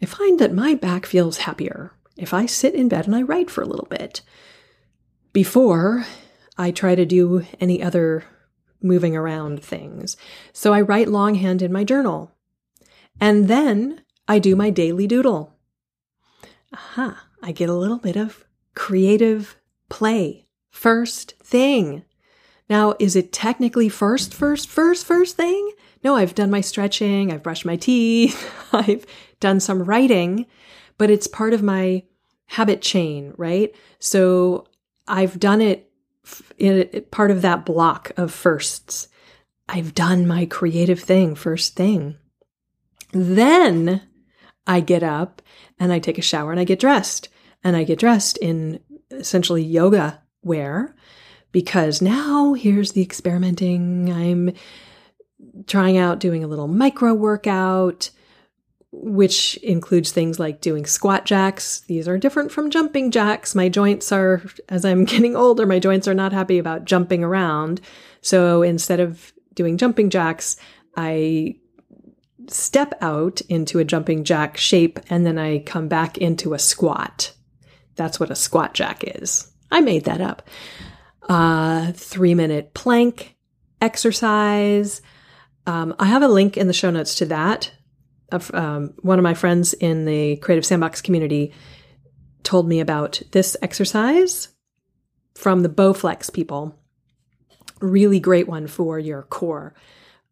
I 0.00 0.06
find 0.06 0.38
that 0.38 0.54
my 0.54 0.74
back 0.74 1.06
feels 1.06 1.38
happier 1.38 1.92
if 2.16 2.32
I 2.32 2.46
sit 2.46 2.74
in 2.74 2.88
bed 2.88 3.06
and 3.06 3.14
I 3.14 3.22
write 3.22 3.50
for 3.50 3.62
a 3.62 3.66
little 3.66 3.86
bit 3.86 4.22
before 5.38 6.04
I 6.56 6.72
try 6.72 6.96
to 6.96 7.06
do 7.06 7.46
any 7.60 7.80
other 7.80 8.24
moving 8.82 9.14
around 9.14 9.62
things. 9.62 10.16
So 10.52 10.72
I 10.74 10.80
write 10.80 11.06
longhand 11.06 11.62
in 11.62 11.72
my 11.72 11.84
journal. 11.84 12.32
And 13.20 13.46
then 13.46 14.02
I 14.26 14.40
do 14.40 14.56
my 14.56 14.70
daily 14.70 15.06
doodle. 15.06 15.56
Aha, 16.74 17.24
I 17.40 17.52
get 17.52 17.68
a 17.68 17.74
little 17.82 17.98
bit 17.98 18.16
of 18.16 18.46
creative 18.74 19.56
play. 19.88 20.48
First 20.70 21.34
thing. 21.40 22.02
Now, 22.68 22.96
is 22.98 23.14
it 23.14 23.32
technically 23.32 23.88
first, 23.88 24.34
first, 24.34 24.68
first, 24.68 25.06
first 25.06 25.36
thing? 25.36 25.70
No, 26.02 26.16
I've 26.16 26.34
done 26.34 26.50
my 26.50 26.62
stretching, 26.62 27.30
I've 27.30 27.44
brushed 27.44 27.64
my 27.64 27.76
teeth, 27.76 28.52
I've 28.72 29.06
done 29.38 29.60
some 29.60 29.84
writing, 29.84 30.46
but 30.96 31.10
it's 31.10 31.28
part 31.28 31.54
of 31.54 31.62
my 31.62 32.02
habit 32.46 32.82
chain, 32.82 33.34
right? 33.36 33.72
So 34.00 34.66
I've 35.08 35.40
done 35.40 35.60
it 35.60 35.90
in 36.58 37.04
part 37.10 37.30
of 37.30 37.42
that 37.42 37.64
block 37.64 38.12
of 38.16 38.32
firsts. 38.32 39.08
I've 39.68 39.94
done 39.94 40.26
my 40.26 40.46
creative 40.46 41.00
thing 41.00 41.34
first 41.34 41.74
thing. 41.76 42.16
Then 43.12 44.02
I 44.66 44.80
get 44.80 45.02
up 45.02 45.42
and 45.78 45.92
I 45.92 45.98
take 45.98 46.18
a 46.18 46.22
shower 46.22 46.50
and 46.50 46.60
I 46.60 46.64
get 46.64 46.80
dressed. 46.80 47.28
And 47.64 47.76
I 47.76 47.84
get 47.84 47.98
dressed 47.98 48.36
in 48.38 48.80
essentially 49.10 49.62
yoga 49.62 50.22
wear 50.42 50.94
because 51.50 52.00
now 52.00 52.54
here's 52.54 52.92
the 52.92 53.02
experimenting. 53.02 54.12
I'm 54.12 54.52
trying 55.66 55.98
out 55.98 56.20
doing 56.20 56.44
a 56.44 56.46
little 56.46 56.68
micro 56.68 57.14
workout, 57.14 58.10
which 58.90 59.56
includes 59.58 60.12
things 60.12 60.38
like 60.38 60.60
doing 60.60 60.86
squat 60.86 61.24
jacks. 61.24 61.80
These 61.80 62.08
are 62.08 62.16
different 62.16 62.50
from 62.50 62.70
jumping 62.70 63.10
jacks. 63.10 63.54
My 63.54 63.68
joints 63.68 64.10
are, 64.12 64.42
as 64.68 64.84
I'm 64.84 65.04
getting 65.06 65.36
older, 65.36 65.66
my 65.66 65.78
joints 65.78 66.08
are 66.08 66.14
not 66.14 66.32
happy 66.32 66.58
about 66.58 66.84
jumping 66.84 67.22
around. 67.22 67.80
So 68.20 68.62
instead 68.62 69.00
of 69.00 69.32
doing 69.54 69.76
jumping 69.76 70.10
jacks, 70.10 70.56
I 70.96 71.56
step 72.48 72.94
out 73.02 73.40
into 73.42 73.78
a 73.78 73.84
jumping 73.84 74.24
jack 74.24 74.56
shape 74.56 74.98
and 75.10 75.26
then 75.26 75.38
I 75.38 75.58
come 75.60 75.88
back 75.88 76.16
into 76.18 76.54
a 76.54 76.58
squat. 76.58 77.32
That's 77.96 78.18
what 78.18 78.30
a 78.30 78.36
squat 78.36 78.74
jack 78.74 79.02
is. 79.04 79.50
I 79.70 79.80
made 79.80 80.04
that 80.04 80.20
up. 80.20 80.48
Uh, 81.28 81.92
three 81.92 82.34
minute 82.34 82.72
plank 82.72 83.36
exercise. 83.82 85.02
Um, 85.66 85.94
I 85.98 86.06
have 86.06 86.22
a 86.22 86.28
link 86.28 86.56
in 86.56 86.68
the 86.68 86.72
show 86.72 86.90
notes 86.90 87.16
to 87.16 87.26
that. 87.26 87.70
Um, 88.30 88.94
one 89.00 89.18
of 89.18 89.22
my 89.22 89.34
friends 89.34 89.74
in 89.74 90.04
the 90.04 90.36
Creative 90.36 90.66
Sandbox 90.66 91.00
community 91.00 91.52
told 92.42 92.68
me 92.68 92.80
about 92.80 93.22
this 93.32 93.56
exercise 93.62 94.48
from 95.34 95.62
the 95.62 95.68
Bowflex 95.68 96.32
people. 96.32 96.74
Really 97.80 98.20
great 98.20 98.48
one 98.48 98.66
for 98.66 98.98
your 98.98 99.22
core. 99.22 99.74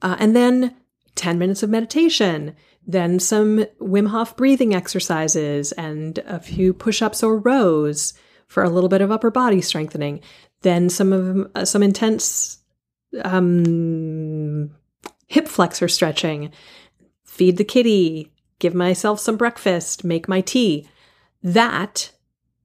Uh, 0.02 0.16
and 0.18 0.34
then 0.34 0.74
10 1.14 1.38
minutes 1.38 1.62
of 1.62 1.70
meditation, 1.70 2.54
then 2.86 3.18
some 3.18 3.64
Wim 3.80 4.08
Hof 4.08 4.36
breathing 4.36 4.74
exercises 4.74 5.72
and 5.72 6.18
a 6.20 6.38
few 6.38 6.72
push 6.72 7.02
ups 7.02 7.22
or 7.22 7.38
rows 7.38 8.14
for 8.46 8.62
a 8.62 8.70
little 8.70 8.88
bit 8.88 9.00
of 9.00 9.10
upper 9.10 9.30
body 9.30 9.60
strengthening, 9.60 10.20
then 10.62 10.88
some 10.88 11.12
of 11.12 11.50
uh, 11.54 11.64
some 11.64 11.82
intense 11.82 12.58
um, 13.24 14.70
hip 15.26 15.48
flexor 15.48 15.88
stretching, 15.88 16.52
feed 17.36 17.58
the 17.58 17.64
kitty, 17.64 18.32
give 18.58 18.74
myself 18.74 19.20
some 19.20 19.36
breakfast, 19.36 20.04
make 20.04 20.26
my 20.26 20.40
tea. 20.40 20.88
That 21.42 22.10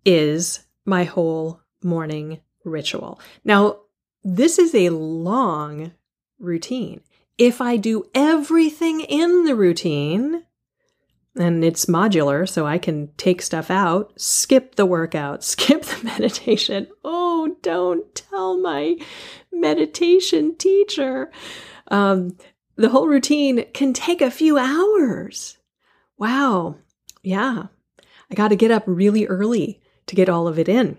is 0.05 0.61
my 0.85 1.03
whole 1.03 1.59
morning 1.83 2.39
ritual. 2.63 3.19
Now, 3.43 3.81
this 4.23 4.57
is 4.57 4.73
a 4.73 4.89
long 4.89 5.91
routine. 6.39 7.01
If 7.37 7.59
I 7.59 7.75
do 7.75 8.05
everything 8.15 9.01
in 9.01 9.43
the 9.43 9.55
routine, 9.55 10.43
and 11.35 11.63
it's 11.63 11.85
modular, 11.85 12.47
so 12.47 12.65
I 12.65 12.77
can 12.77 13.09
take 13.17 13.41
stuff 13.41 13.69
out, 13.69 14.13
skip 14.19 14.75
the 14.75 14.85
workout, 14.85 15.43
skip 15.53 15.83
the 15.83 16.03
meditation. 16.05 16.87
Oh, 17.03 17.57
don't 17.61 18.13
tell 18.15 18.57
my 18.57 18.97
meditation 19.51 20.55
teacher. 20.55 21.29
Um, 21.89 22.37
the 22.75 22.89
whole 22.89 23.07
routine 23.07 23.65
can 23.73 23.93
take 23.93 24.21
a 24.21 24.31
few 24.31 24.57
hours. 24.57 25.57
Wow. 26.17 26.75
Yeah. 27.23 27.63
I 28.29 28.35
got 28.35 28.49
to 28.49 28.55
get 28.55 28.71
up 28.71 28.83
really 28.85 29.27
early 29.27 29.81
to 30.07 30.15
get 30.15 30.29
all 30.29 30.47
of 30.47 30.57
it 30.57 30.69
in. 30.69 30.97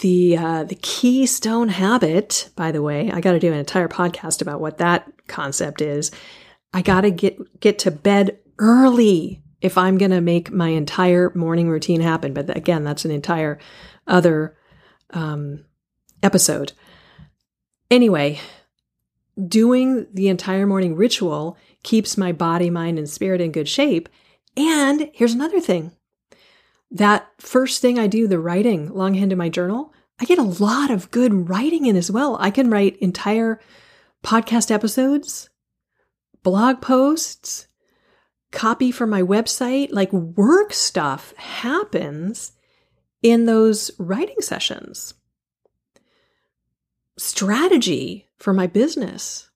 The 0.00 0.36
uh, 0.36 0.64
the 0.64 0.76
keystone 0.76 1.68
habit, 1.68 2.50
by 2.54 2.70
the 2.70 2.82
way, 2.82 3.10
I 3.10 3.20
got 3.20 3.32
to 3.32 3.40
do 3.40 3.52
an 3.52 3.58
entire 3.58 3.88
podcast 3.88 4.40
about 4.40 4.60
what 4.60 4.78
that 4.78 5.10
concept 5.26 5.80
is. 5.80 6.12
I 6.72 6.82
got 6.82 7.00
to 7.00 7.10
get 7.10 7.60
get 7.60 7.80
to 7.80 7.90
bed 7.90 8.38
early 8.58 9.42
if 9.60 9.76
I'm 9.76 9.98
going 9.98 10.12
to 10.12 10.20
make 10.20 10.52
my 10.52 10.68
entire 10.68 11.32
morning 11.34 11.68
routine 11.68 12.00
happen. 12.00 12.32
But 12.32 12.56
again, 12.56 12.84
that's 12.84 13.04
an 13.04 13.10
entire 13.10 13.58
other 14.06 14.56
um, 15.10 15.64
episode. 16.22 16.72
Anyway, 17.90 18.38
doing 19.46 20.06
the 20.12 20.28
entire 20.28 20.66
morning 20.66 20.96
ritual 20.96 21.56
keeps 21.82 22.16
my 22.16 22.32
body, 22.32 22.70
mind, 22.70 22.98
and 22.98 23.08
spirit 23.08 23.40
in 23.40 23.52
good 23.52 23.68
shape. 23.68 24.08
And 24.56 25.10
here's 25.12 25.34
another 25.34 25.60
thing 25.60 25.92
that 26.90 27.28
first 27.38 27.82
thing 27.82 27.98
I 27.98 28.06
do, 28.06 28.26
the 28.26 28.38
writing 28.38 28.90
longhand 28.90 29.30
in 29.30 29.38
my 29.38 29.48
journal, 29.48 29.92
I 30.18 30.24
get 30.24 30.38
a 30.38 30.42
lot 30.42 30.90
of 30.90 31.10
good 31.10 31.48
writing 31.48 31.86
in 31.86 31.96
as 31.96 32.10
well. 32.10 32.36
I 32.40 32.50
can 32.50 32.70
write 32.70 32.96
entire 32.96 33.60
podcast 34.24 34.70
episodes, 34.70 35.50
blog 36.42 36.80
posts, 36.80 37.68
copy 38.50 38.90
for 38.90 39.06
my 39.06 39.22
website, 39.22 39.90
like 39.92 40.12
work 40.12 40.72
stuff 40.72 41.34
happens 41.36 42.52
in 43.22 43.46
those 43.46 43.90
writing 43.98 44.40
sessions. 44.40 45.14
Strategy 47.18 48.27
for 48.38 48.52
my 48.52 48.66
business. 48.66 49.50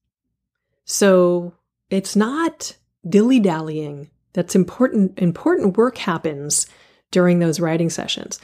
So 0.84 1.54
it's 1.90 2.16
not 2.16 2.76
dilly 3.08 3.40
dallying. 3.40 4.10
That's 4.32 4.54
important. 4.54 5.18
Important 5.18 5.76
work 5.76 5.98
happens 5.98 6.66
during 7.10 7.38
those 7.38 7.60
writing 7.60 7.90
sessions. 7.90 8.40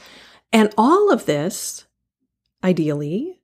And 0.51 0.73
all 0.77 1.11
of 1.11 1.25
this, 1.25 1.85
ideally, 2.63 3.41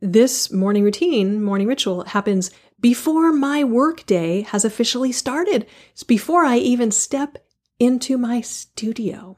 this 0.00 0.52
morning 0.52 0.84
routine, 0.84 1.42
morning 1.42 1.66
ritual 1.66 2.04
happens 2.04 2.50
before 2.80 3.32
my 3.32 3.64
workday 3.64 4.42
has 4.42 4.64
officially 4.64 5.12
started. 5.12 5.66
It's 5.92 6.04
before 6.04 6.44
I 6.44 6.58
even 6.58 6.90
step 6.90 7.38
into 7.78 8.16
my 8.16 8.40
studio. 8.40 9.36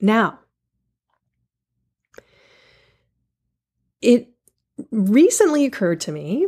Now, 0.00 0.40
it 4.00 4.28
recently 4.90 5.64
occurred 5.64 6.00
to 6.02 6.12
me, 6.12 6.46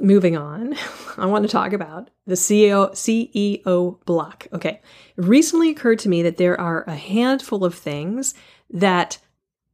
moving 0.00 0.36
on, 0.36 0.76
I 1.16 1.26
want 1.26 1.44
to 1.44 1.48
talk 1.48 1.72
about 1.72 2.10
the 2.26 2.34
CEO, 2.34 2.92
CEO 2.92 4.04
block. 4.04 4.46
Okay. 4.52 4.80
It 5.16 5.24
recently 5.24 5.70
occurred 5.70 5.98
to 6.00 6.08
me 6.08 6.22
that 6.22 6.36
there 6.36 6.60
are 6.60 6.84
a 6.84 6.94
handful 6.94 7.64
of 7.64 7.74
things 7.74 8.34
that 8.70 9.18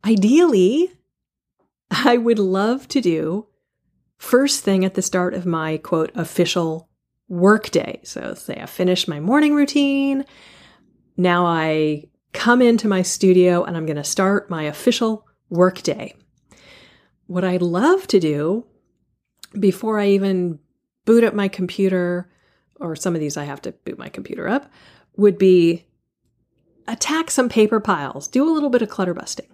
ideally 0.04 0.92
I 1.90 2.16
would 2.16 2.38
love 2.38 2.88
to 2.88 3.00
do 3.00 3.46
first 4.16 4.64
thing 4.64 4.85
at 4.85 4.94
the 4.94 5.02
start 5.02 5.35
of 5.35 5.44
my 5.44 5.76
quote 5.78 6.11
official 6.14 6.88
workday. 7.28 8.00
So, 8.04 8.35
say 8.35 8.59
I 8.61 8.66
finished 8.66 9.09
my 9.09 9.20
morning 9.20 9.54
routine. 9.54 10.24
Now 11.16 11.46
I 11.46 12.04
come 12.33 12.61
into 12.61 12.88
my 12.88 13.02
studio 13.02 13.64
and 13.64 13.76
I'm 13.76 13.87
going 13.87 13.96
to 13.96 14.04
start 14.04 14.50
my 14.50 14.64
official 14.64 15.26
workday. 15.48 16.14
What 17.27 17.45
I'd 17.45 17.63
love 17.63 18.07
to 18.09 18.21
do 18.21 18.67
before 19.59 19.99
I 19.99 20.09
even 20.09 20.59
boot 21.05 21.25
up 21.25 21.35
my 21.35 21.49
computer, 21.49 22.31
or 22.77 22.97
some 22.97 23.15
of 23.15 23.21
these 23.21 23.37
I 23.37 23.45
have 23.45 23.63
to 23.63 23.73
boot 23.73 23.99
my 23.99 24.09
computer 24.09 24.49
up, 24.49 24.71
would 25.17 25.39
be 25.39 25.87
attack 26.87 27.31
some 27.31 27.49
paper 27.49 27.81
piles, 27.81 28.29
do 28.29 28.49
a 28.49 28.53
little 28.53 28.71
bit 28.71 28.83
of 28.83 28.89
clutter 28.89 29.15
busting. 29.15 29.47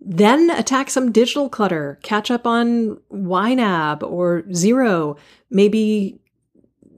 Then 0.00 0.50
attack 0.50 0.88
some 0.90 1.12
digital 1.12 1.48
clutter, 1.48 1.98
catch 2.02 2.30
up 2.30 2.46
on 2.46 2.98
YNAB 3.12 4.02
or 4.02 4.42
Xero, 4.48 5.18
maybe 5.50 6.20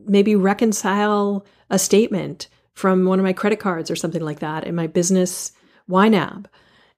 maybe 0.05 0.35
reconcile 0.35 1.47
a 1.71 1.79
statement 1.79 2.49
from 2.75 3.05
one 3.05 3.19
of 3.19 3.25
my 3.25 3.33
credit 3.33 3.61
cards 3.61 3.91
or 3.91 3.97
something 3.97 4.23
like 4.23 4.41
that 4.41 4.65
in 4.65 4.75
my 4.75 4.87
business 4.87 5.53
YNAB. 5.89 6.47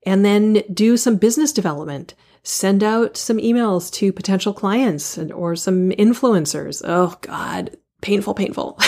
And 0.06 0.24
then 0.24 0.62
do 0.72 0.96
some 0.96 1.16
business 1.16 1.52
development. 1.52 2.14
Send 2.42 2.84
out 2.84 3.16
some 3.16 3.38
emails 3.38 3.90
to 3.94 4.12
potential 4.12 4.52
clients 4.52 5.16
and, 5.16 5.32
or 5.32 5.56
some 5.56 5.90
influencers. 5.90 6.82
Oh 6.84 7.16
God, 7.22 7.76
painful, 8.02 8.34
painful. 8.34 8.78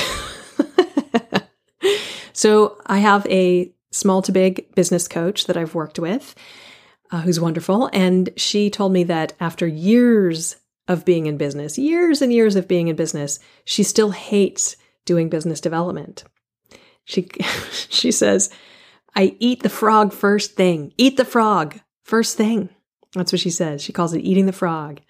so 2.33 2.77
I 2.87 2.99
have 2.99 3.27
a 3.27 3.73
small 3.93 4.21
to 4.23 4.33
big 4.33 4.75
business 4.75 5.09
coach 5.09 5.47
that 5.47 5.57
I've 5.57 5.75
worked 5.75 5.99
with 5.99 6.35
uh, 7.11 7.21
who's 7.21 7.41
wonderful. 7.41 7.91
And 7.93 8.31
she 8.37 8.71
told 8.71 8.93
me 8.93 9.05
that 9.05 9.33
after 9.41 9.67
years 9.67 10.57
of 10.89 11.05
being 11.05 11.27
in 11.27 11.37
business, 11.37 11.79
years 11.79 12.23
and 12.23 12.33
years 12.33 12.57
of 12.57 12.69
being 12.69 12.89
in 12.89 12.97
business, 12.97 13.39
she 13.65 13.83
still 13.83 14.11
hates 14.11 14.77
doing 15.05 15.29
business 15.29 15.61
development. 15.61 16.25
She 17.05 17.29
she 17.89 18.13
says, 18.13 18.51
"I 19.17 19.35
eat 19.41 19.65
the 19.65 19.69
frog 19.69 20.13
first 20.13 20.55
thing. 20.55 20.93
Eat 20.97 21.17
the 21.17 21.25
frog 21.25 21.81
first 22.05 22.37
thing." 22.37 22.69
That's 23.15 23.33
what 23.33 23.41
she 23.41 23.51
says. 23.51 23.83
She 23.83 23.93
calls 23.93 24.13
it 24.13 24.21
eating 24.21 24.47
the 24.47 24.53
frog. 24.53 25.01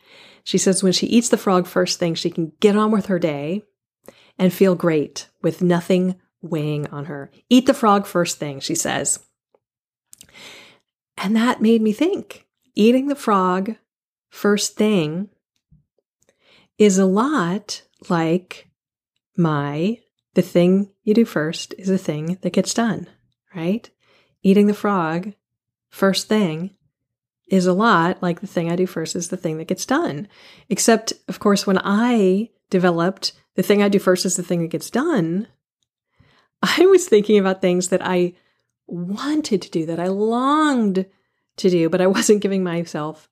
She 0.45 0.59
says 0.59 0.83
when 0.83 0.93
she 0.93 1.09
eats 1.09 1.29
the 1.29 1.37
frog 1.37 1.67
first 1.67 1.99
thing, 1.99 2.15
she 2.15 2.31
can 2.31 2.53
get 2.61 2.77
on 2.77 2.93
with 2.93 3.07
her 3.07 3.19
day 3.19 3.63
and 4.39 4.53
feel 4.53 4.77
great 4.77 5.29
with 5.43 5.61
nothing 5.61 6.21
weighing 6.41 6.87
on 6.89 7.07
her. 7.07 7.33
Eat 7.51 7.67
the 7.67 7.75
frog 7.75 8.07
first 8.07 8.39
thing, 8.39 8.61
she 8.61 8.77
says. 8.77 9.19
And 11.17 11.35
that 11.35 11.61
made 11.61 11.83
me 11.83 11.93
think 11.93 12.47
eating 12.75 13.09
the 13.09 13.17
frog 13.17 13.75
first 14.29 14.77
thing 14.77 15.31
is 16.79 16.99
a 16.99 17.07
lot 17.07 17.83
like 18.09 18.69
my 19.37 19.99
the 20.35 20.43
thing 20.43 20.91
you 21.03 21.15
do 21.15 21.25
first 21.25 21.75
is 21.79 21.89
the 21.89 21.99
thing 21.99 22.39
that 22.43 22.53
gets 22.53 22.75
done, 22.75 23.09
right? 23.55 23.91
Eating 24.43 24.67
the 24.67 24.75
frog 24.75 25.33
first 25.89 26.29
thing 26.29 26.71
is 27.49 27.67
a 27.67 27.73
lot 27.73 28.23
like 28.23 28.41
the 28.41 28.47
thing 28.47 28.71
I 28.71 28.77
do 28.77 28.87
first 28.87 29.15
is 29.17 29.29
the 29.29 29.37
thing 29.37 29.59
that 29.59 29.69
gets 29.69 29.87
done. 29.87 30.29
Except, 30.69 31.13
of 31.29 31.39
course, 31.39 31.67
when 31.67 31.79
I 31.83 32.51
developed 32.71 33.33
the 33.55 33.63
thing 33.63 33.83
I 33.83 33.89
do 33.89 33.99
first 33.99 34.25
is 34.27 34.37
the 34.37 34.43
thing 34.43 34.63
that 34.63 34.69
gets 34.69 34.91
done, 34.91 35.49
I 36.63 36.87
was 36.87 37.09
thinking 37.09 37.39
about 37.39 37.61
things 37.61 37.89
that 37.89 38.05
I 38.05 38.35
wanted 38.87 39.63
to 39.63 39.71
do, 39.71 39.87
that 39.87 40.01
I 40.01 40.09
longed 40.09 41.07
to 41.57 41.71
do, 41.71 41.89
but 41.89 42.01
I 42.01 42.07
wasn't 42.07 42.43
giving 42.43 42.65
myself 42.65 43.29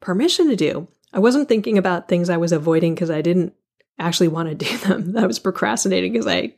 permission 0.00 0.48
to 0.48 0.56
do. 0.56 0.88
I 1.12 1.18
wasn't 1.18 1.48
thinking 1.48 1.78
about 1.78 2.08
things 2.08 2.28
I 2.28 2.36
was 2.36 2.52
avoiding 2.52 2.94
because 2.94 3.10
I 3.10 3.22
didn't 3.22 3.54
actually 3.98 4.28
want 4.28 4.48
to 4.48 4.54
do 4.54 4.76
them. 4.86 5.16
I 5.16 5.26
was 5.26 5.38
procrastinating 5.38 6.12
because 6.12 6.26
I 6.26 6.54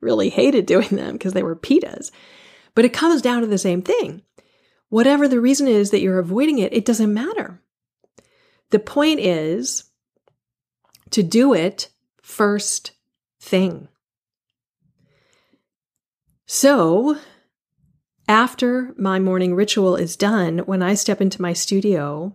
really 0.00 0.28
hated 0.28 0.66
doing 0.66 0.88
them 0.88 1.12
because 1.12 1.32
they 1.32 1.42
were 1.42 1.56
pitas. 1.56 2.10
But 2.74 2.84
it 2.84 2.92
comes 2.92 3.22
down 3.22 3.42
to 3.42 3.46
the 3.46 3.58
same 3.58 3.82
thing. 3.82 4.22
Whatever 4.88 5.28
the 5.28 5.40
reason 5.40 5.68
is 5.68 5.90
that 5.90 6.00
you're 6.00 6.18
avoiding 6.18 6.58
it, 6.58 6.72
it 6.72 6.84
doesn't 6.84 7.12
matter. 7.12 7.62
The 8.70 8.78
point 8.78 9.20
is 9.20 9.84
to 11.10 11.22
do 11.22 11.54
it 11.54 11.90
first 12.22 12.92
thing. 13.40 13.88
So, 16.46 17.16
after 18.28 18.92
my 18.96 19.18
morning 19.18 19.54
ritual 19.54 19.96
is 19.96 20.16
done, 20.16 20.58
when 20.60 20.82
I 20.82 20.94
step 20.94 21.20
into 21.20 21.42
my 21.42 21.52
studio, 21.52 22.34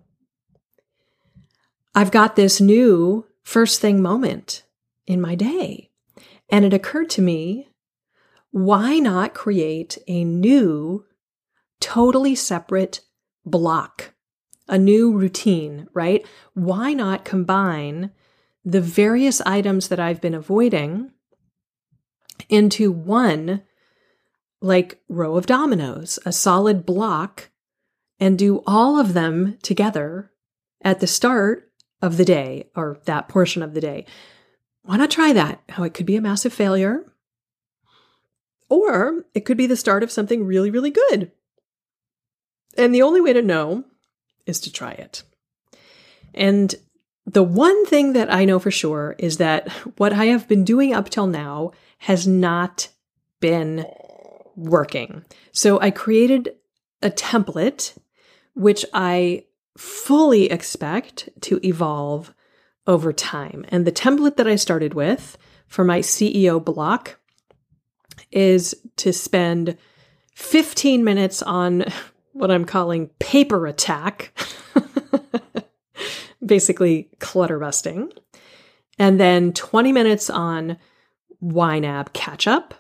I've 1.94 2.12
got 2.12 2.36
this 2.36 2.62
new 2.62 3.26
first 3.44 3.82
thing 3.82 4.02
moment 4.02 4.64
in 5.06 5.22
my 5.22 5.36
day. 5.36 5.90
And 6.50 6.66
it 6.66 6.74
occurred 6.74 7.10
to 7.12 7.22
me 7.22 7.70
why 8.58 8.98
not 8.98 9.36
create 9.36 10.00
a 10.08 10.24
new, 10.24 11.06
totally 11.80 12.34
separate 12.34 13.02
block, 13.46 14.14
a 14.68 14.80
new 14.80 15.16
routine, 15.16 15.88
right? 15.94 16.26
Why 16.56 16.94
not 16.94 17.24
combine 17.24 18.10
the 18.66 18.82
various 18.82 19.42
items 19.42 19.90
that 19.90 20.00
I've 20.00 20.22
been 20.22 20.34
avoiding 20.34 21.12
into 22.50 22.92
one 22.92 23.62
like 24.60 25.02
row 25.08 25.38
of 25.38 25.46
dominoes, 25.46 26.18
a 26.26 26.32
solid 26.32 26.84
block, 26.84 27.52
and 28.20 28.40
do 28.40 28.64
all 28.66 29.00
of 29.00 29.14
them 29.14 29.60
together 29.62 30.32
at 30.82 31.00
the 31.00 31.06
start 31.06 31.72
of 32.02 32.18
the 32.18 32.26
day 32.26 32.70
or 32.76 32.98
that 33.06 33.30
portion 33.30 33.62
of 33.62 33.76
the 33.76 33.82
day. 33.82 34.06
Why 34.82 34.98
not 34.98 35.12
try 35.12 35.32
that? 35.34 35.62
How 35.70 35.84
it 35.84 35.94
could 35.94 36.08
be 36.08 36.16
a 36.16 36.22
massive 36.22 36.54
failure, 36.54 37.06
or 38.70 39.26
it 39.34 39.46
could 39.46 39.58
be 39.58 39.68
the 39.68 39.76
start 39.76 40.04
of 40.04 40.12
something 40.12 40.46
really, 40.46 40.70
really 40.70 40.92
good. 40.92 41.32
And 42.78 42.94
the 42.94 43.02
only 43.02 43.22
way 43.22 43.34
to 43.34 43.42
know 43.42 43.86
is 44.46 44.60
to 44.62 44.72
try 44.72 44.92
it. 44.92 45.24
And 46.34 46.74
the 47.26 47.44
one 47.44 47.86
thing 47.86 48.14
that 48.14 48.32
I 48.32 48.46
know 48.46 48.60
for 48.60 48.72
sure 48.72 49.16
is 49.18 49.38
that 49.38 49.70
what 49.98 50.14
I 50.14 50.26
have 50.26 50.48
been 50.48 50.64
doing 50.64 50.94
up 50.94 51.10
till 51.10 51.28
now 51.28 51.72
has 52.00 52.28
not 52.28 52.90
been 53.40 53.86
working. 54.56 55.26
So 55.52 55.80
I 55.80 55.92
created 55.92 56.56
a 57.02 57.10
template, 57.10 57.98
which 58.54 58.86
I 58.94 59.46
fully 59.78 60.50
expect 60.50 61.30
to 61.42 61.60
evolve 61.64 62.34
over 62.88 63.12
time. 63.12 63.66
And 63.70 63.86
the 63.86 63.92
template 63.92 64.38
that 64.38 64.48
I 64.48 64.56
started 64.56 64.94
with 64.94 65.38
for 65.68 65.84
my 65.84 66.00
CEO 66.00 66.64
block 66.64 67.20
is 68.32 68.76
to 68.98 69.14
spend 69.14 69.78
15 70.36 71.04
minutes 71.04 71.42
on 71.42 71.86
what 72.34 72.52
I'm 72.52 72.66
calling 72.66 73.08
paper 73.20 73.66
attack, 73.66 74.38
basically 76.46 77.10
clutter 77.20 77.60
busting, 77.60 78.12
and 79.00 79.20
then 79.20 79.54
20 79.54 79.92
minutes 79.92 80.30
on 80.30 80.78
YNAB 81.42 82.14
catch 82.14 82.48
up, 82.48 82.74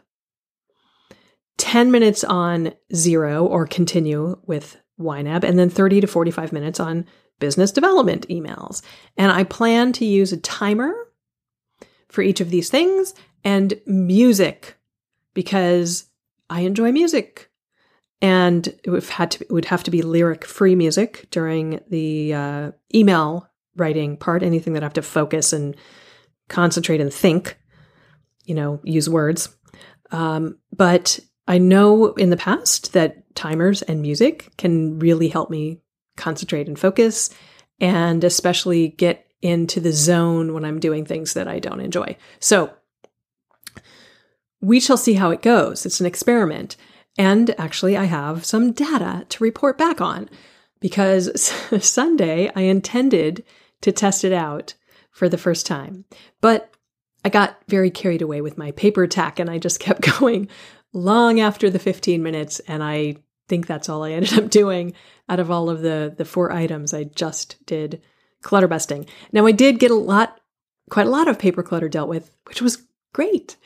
10 1.58 1.92
minutes 1.92 2.24
on 2.24 2.74
Xero 2.94 3.44
or 3.44 3.66
continue 3.66 4.40
with 4.46 4.78
YNAB, 5.00 5.44
and 5.44 5.58
then 5.58 5.70
30 5.70 6.02
to 6.02 6.08
45 6.08 6.54
minutes 6.54 6.80
on 6.80 7.06
business 7.40 7.72
development 7.72 8.28
emails. 8.30 8.82
And 9.18 9.32
I 9.32 9.44
plan 9.44 9.94
to 9.94 10.06
use 10.06 10.32
a 10.32 10.38
timer 10.38 10.94
for 12.10 12.22
each 12.22 12.42
of 12.42 12.50
these 12.50 12.70
things 12.70 13.14
and 13.44 13.80
music 13.86 14.77
because 15.38 16.10
I 16.50 16.62
enjoy 16.62 16.91
music. 16.91 17.52
And 18.23 18.67
it 18.84 18.89
would, 18.89 19.04
had 19.04 19.30
to, 19.30 19.43
it 19.43 19.52
would 19.52 19.65
have 19.65 19.84
to 19.84 19.91
be 19.91 20.02
lyric 20.02 20.43
free 20.43 20.73
music 20.73 21.28
during 21.30 21.80
the 21.91 22.34
uh, 22.34 22.71
email 22.95 23.47
writing 23.76 24.17
part, 24.17 24.41
anything 24.41 24.73
that 24.73 24.82
I 24.82 24.88
have 24.88 24.93
to 24.93 25.04
focus 25.04 25.54
and 25.54 25.76
concentrate 26.50 27.02
and 27.02 27.13
think, 27.13 27.56
you 28.45 28.56
know, 28.56 28.80
use 28.84 29.08
words. 29.08 29.56
Um, 30.10 30.58
but 30.76 31.19
I 31.47 31.60
know 31.60 32.13
in 32.15 32.32
the 32.32 32.36
past 32.36 32.93
that 32.93 33.36
timers 33.36 33.84
and 33.84 34.02
music 34.02 34.52
can 34.58 34.97
really 34.97 35.28
help 35.28 35.52
me 35.52 35.82
concentrate 36.15 36.67
and 36.67 36.80
focus, 36.80 37.30
and 37.80 38.23
especially 38.23 38.88
get 38.88 39.28
into 39.43 39.80
the 39.80 39.91
zone 39.91 40.56
when 40.56 40.65
I'm 40.65 40.80
doing 40.80 41.06
things 41.06 41.36
that 41.36 41.47
I 41.47 41.60
don't 41.60 41.82
enjoy. 41.82 42.17
So 42.39 42.71
we 44.62 44.80
shall 44.80 44.98
see 44.98 45.13
how 45.13 45.32
it 45.32 45.41
goes. 45.41 45.86
It's 45.86 46.00
an 46.00 46.06
experiment. 46.06 46.76
And 47.17 47.54
actually, 47.60 47.98
I 47.98 48.06
have 48.06 48.46
some 48.46 48.72
data 48.72 49.26
to 49.30 49.43
report 49.43 49.78
back 49.78 50.02
on 50.02 50.30
because 50.80 51.41
Sunday 51.86 52.52
I 52.56 52.62
intended 52.62 53.43
to 53.82 53.91
test 53.91 54.24
it 54.24 54.34
out 54.34 54.76
for 55.12 55.28
the 55.28 55.38
first 55.38 55.65
time. 55.65 56.06
But 56.41 56.74
I 57.26 57.30
got 57.30 57.58
very 57.67 57.89
carried 57.89 58.22
away 58.22 58.41
with 58.41 58.58
my 58.58 58.72
paper 58.72 59.04
attack 59.04 59.39
and 59.39 59.50
I 59.50 59.58
just 59.58 59.80
kept 59.82 60.20
going 60.20 60.48
long 60.93 61.39
after 61.39 61.70
the 61.70 61.80
15 61.80 62.22
minutes. 62.22 62.60
And 62.62 62.84
I 62.84 63.17
think 63.48 63.65
that's 63.65 63.89
all 63.89 64.04
I 64.04 64.12
ended 64.12 64.38
up 64.38 64.50
doing 64.50 64.93
out 65.30 65.39
of 65.39 65.50
all 65.50 65.70
of 65.70 65.82
the, 65.82 66.13
the 66.15 66.26
four 66.26 66.52
items. 66.52 66.93
I 66.93 67.06
just 67.06 67.63
did 67.65 68.02
clutter 68.41 68.67
busting. 68.67 69.08
Now, 69.32 69.46
I 69.46 69.52
did 69.52 69.80
get 69.80 69.91
a 69.91 69.96
lot, 69.96 70.39
quite 70.89 71.08
a 71.08 71.12
lot 71.12 71.28
of 71.28 71.39
paper 71.39 71.63
clutter 71.63 71.89
dealt 71.89 72.10
with, 72.10 72.32
which 72.46 72.62
was 72.62 72.84
great. 73.13 73.58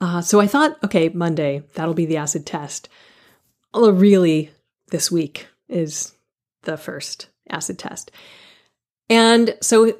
Uh, 0.00 0.20
so 0.20 0.40
I 0.40 0.46
thought, 0.46 0.82
okay, 0.84 1.08
Monday, 1.08 1.62
that'll 1.74 1.94
be 1.94 2.06
the 2.06 2.18
acid 2.18 2.46
test. 2.46 2.88
Although, 3.74 3.90
really, 3.90 4.50
this 4.90 5.10
week 5.10 5.48
is 5.68 6.14
the 6.62 6.76
first 6.76 7.28
acid 7.50 7.78
test. 7.78 8.10
And 9.10 9.56
so, 9.60 9.98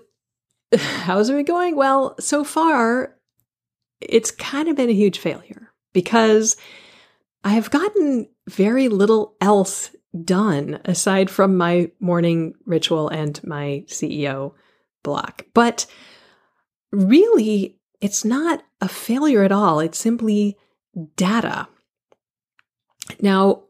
how's 0.78 1.30
it 1.30 1.46
going? 1.46 1.76
Well, 1.76 2.14
so 2.20 2.44
far, 2.44 3.16
it's 4.00 4.30
kind 4.30 4.68
of 4.68 4.76
been 4.76 4.90
a 4.90 4.94
huge 4.94 5.18
failure 5.18 5.72
because 5.92 6.56
I 7.44 7.50
have 7.50 7.70
gotten 7.70 8.28
very 8.48 8.88
little 8.88 9.34
else 9.40 9.90
done 10.24 10.80
aside 10.84 11.30
from 11.30 11.56
my 11.56 11.90
morning 12.00 12.54
ritual 12.64 13.08
and 13.08 13.42
my 13.44 13.84
CEO 13.86 14.54
block. 15.02 15.44
But 15.54 15.86
really, 16.92 17.77
it's 18.00 18.24
not 18.24 18.62
a 18.80 18.88
failure 18.88 19.42
at 19.42 19.52
all. 19.52 19.80
It's 19.80 19.98
simply 19.98 20.56
data. 21.16 21.68
Now, 23.20 23.64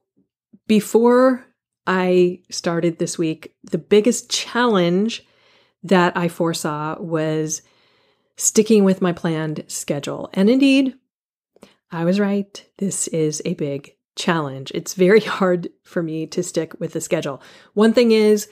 before 0.66 1.46
I 1.86 2.42
started 2.50 2.98
this 2.98 3.16
week, 3.16 3.54
the 3.64 3.78
biggest 3.78 4.30
challenge 4.30 5.24
that 5.82 6.16
I 6.16 6.28
foresaw 6.28 7.00
was 7.00 7.62
sticking 8.36 8.84
with 8.84 9.00
my 9.00 9.12
planned 9.12 9.64
schedule. 9.68 10.28
And 10.34 10.50
indeed, 10.50 10.94
I 11.90 12.04
was 12.04 12.20
right. 12.20 12.64
This 12.78 13.08
is 13.08 13.40
a 13.44 13.54
big 13.54 13.94
challenge. 14.16 14.70
It's 14.74 14.94
very 14.94 15.20
hard 15.38 15.68
for 15.84 16.02
me 16.02 16.26
to 16.28 16.42
stick 16.42 16.78
with 16.78 16.92
the 16.92 17.00
schedule. 17.00 17.42
One 17.74 17.92
thing 17.92 18.12
is 18.12 18.48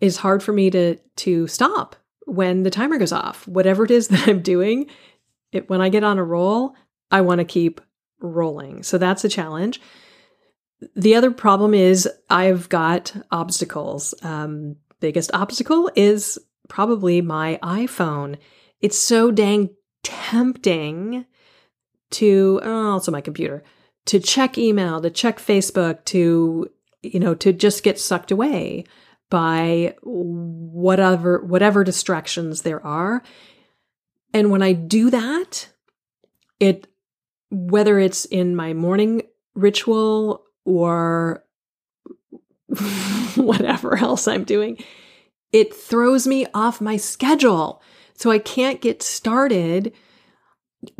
is 0.00 0.18
hard 0.18 0.42
for 0.42 0.52
me 0.52 0.70
to 0.70 0.96
to 1.16 1.46
stop 1.46 1.96
when 2.26 2.62
the 2.62 2.70
timer 2.70 2.98
goes 2.98 3.12
off. 3.12 3.46
Whatever 3.48 3.84
it 3.84 3.90
is 3.90 4.08
that 4.08 4.28
I'm 4.28 4.42
doing, 4.42 4.86
it, 5.54 5.68
when 5.68 5.80
I 5.80 5.88
get 5.88 6.04
on 6.04 6.18
a 6.18 6.24
roll, 6.24 6.74
I 7.10 7.20
want 7.20 7.38
to 7.38 7.44
keep 7.44 7.80
rolling. 8.20 8.82
So 8.82 8.98
that's 8.98 9.24
a 9.24 9.28
challenge. 9.28 9.80
The 10.96 11.14
other 11.14 11.30
problem 11.30 11.74
is 11.74 12.08
I've 12.28 12.68
got 12.68 13.14
obstacles. 13.30 14.14
Um, 14.22 14.76
biggest 15.00 15.30
obstacle 15.32 15.90
is 15.94 16.38
probably 16.68 17.20
my 17.20 17.58
iPhone. 17.62 18.38
It's 18.80 18.98
so 18.98 19.30
dang 19.30 19.70
tempting 20.02 21.24
to, 22.10 22.60
oh, 22.62 22.92
also 22.92 23.12
my 23.12 23.20
computer, 23.20 23.62
to 24.06 24.20
check 24.20 24.58
email, 24.58 25.00
to 25.00 25.10
check 25.10 25.38
Facebook, 25.38 26.04
to, 26.06 26.70
you 27.02 27.20
know, 27.20 27.34
to 27.34 27.52
just 27.52 27.82
get 27.82 27.98
sucked 27.98 28.30
away 28.30 28.84
by 29.30 29.94
whatever, 30.02 31.40
whatever 31.44 31.84
distractions 31.84 32.62
there 32.62 32.84
are. 32.84 33.22
And 34.34 34.50
when 34.50 34.62
I 34.62 34.72
do 34.72 35.10
that, 35.10 35.68
it, 36.58 36.88
whether 37.50 38.00
it's 38.00 38.24
in 38.24 38.56
my 38.56 38.72
morning 38.72 39.22
ritual 39.54 40.44
or 40.64 41.44
whatever 43.36 43.96
else 43.96 44.26
I'm 44.26 44.42
doing, 44.42 44.78
it 45.52 45.72
throws 45.72 46.26
me 46.26 46.46
off 46.52 46.80
my 46.80 46.96
schedule. 46.96 47.80
So 48.14 48.32
I 48.32 48.40
can't 48.40 48.80
get 48.80 49.04
started 49.04 49.92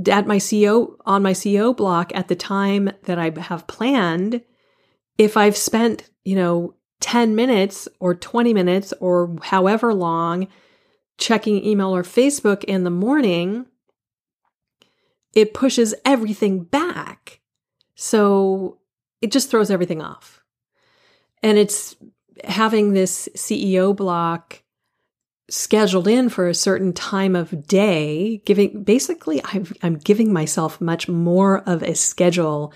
at 0.09 0.27
my 0.29 0.37
CEO 0.37 0.95
on 1.05 1.23
my 1.23 1.33
CEO 1.33 1.77
block 1.77 2.13
at 2.15 2.29
the 2.29 2.37
time 2.37 2.91
that 3.03 3.19
I 3.19 3.33
have 3.39 3.67
planned 3.67 4.43
if 5.19 5.37
I've 5.37 5.57
spent, 5.57 6.09
you 6.25 6.37
know, 6.37 6.75
10 7.01 7.35
minutes 7.35 7.89
or 8.01 8.15
20 8.15 8.55
minutes 8.55 8.95
or 9.01 9.37
however 9.43 9.93
long 9.93 10.49
checking 11.19 11.65
email 11.65 11.95
or 11.95 12.03
Facebook 12.03 12.65
in 12.65 12.85
the 12.85 12.91
morning, 12.91 13.67
it 15.35 15.55
pushes 15.55 15.95
everything 16.05 16.65
back. 16.65 17.41
So 17.95 18.79
it 19.21 19.33
just 19.33 19.51
throws 19.51 19.71
everything 19.71 20.03
off. 20.03 20.43
And 21.43 21.59
it's 21.59 21.97
having 22.45 22.93
this 22.93 23.29
CEO 23.37 23.95
block 23.95 24.63
scheduled 25.51 26.09
in 26.09 26.29
for 26.29 26.49
a 26.49 26.55
certain 26.55 26.93
time 26.93 27.37
of 27.37 27.67
day, 27.67 28.39
giving 28.47 28.83
basically 28.83 29.43
I'm, 29.45 29.67
I'm 29.83 29.97
giving 29.97 30.33
myself 30.33 30.81
much 30.81 31.09
more 31.09 31.63
of 31.69 31.83
a 31.83 31.95
schedule 31.95 32.73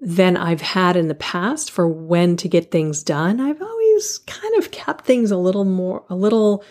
than 0.00 0.36
I've 0.36 0.62
had 0.62 0.96
in 0.96 1.08
the 1.08 1.14
past 1.14 1.70
for 1.70 1.86
when 1.86 2.36
to 2.38 2.48
get 2.48 2.70
things 2.70 3.02
done. 3.02 3.40
I've 3.40 3.60
always 3.62 4.18
kind 4.26 4.54
of 4.56 4.70
kept 4.70 5.04
things 5.04 5.30
a 5.30 5.36
little 5.36 5.64
more, 5.64 6.04
a 6.08 6.16
little 6.16 6.64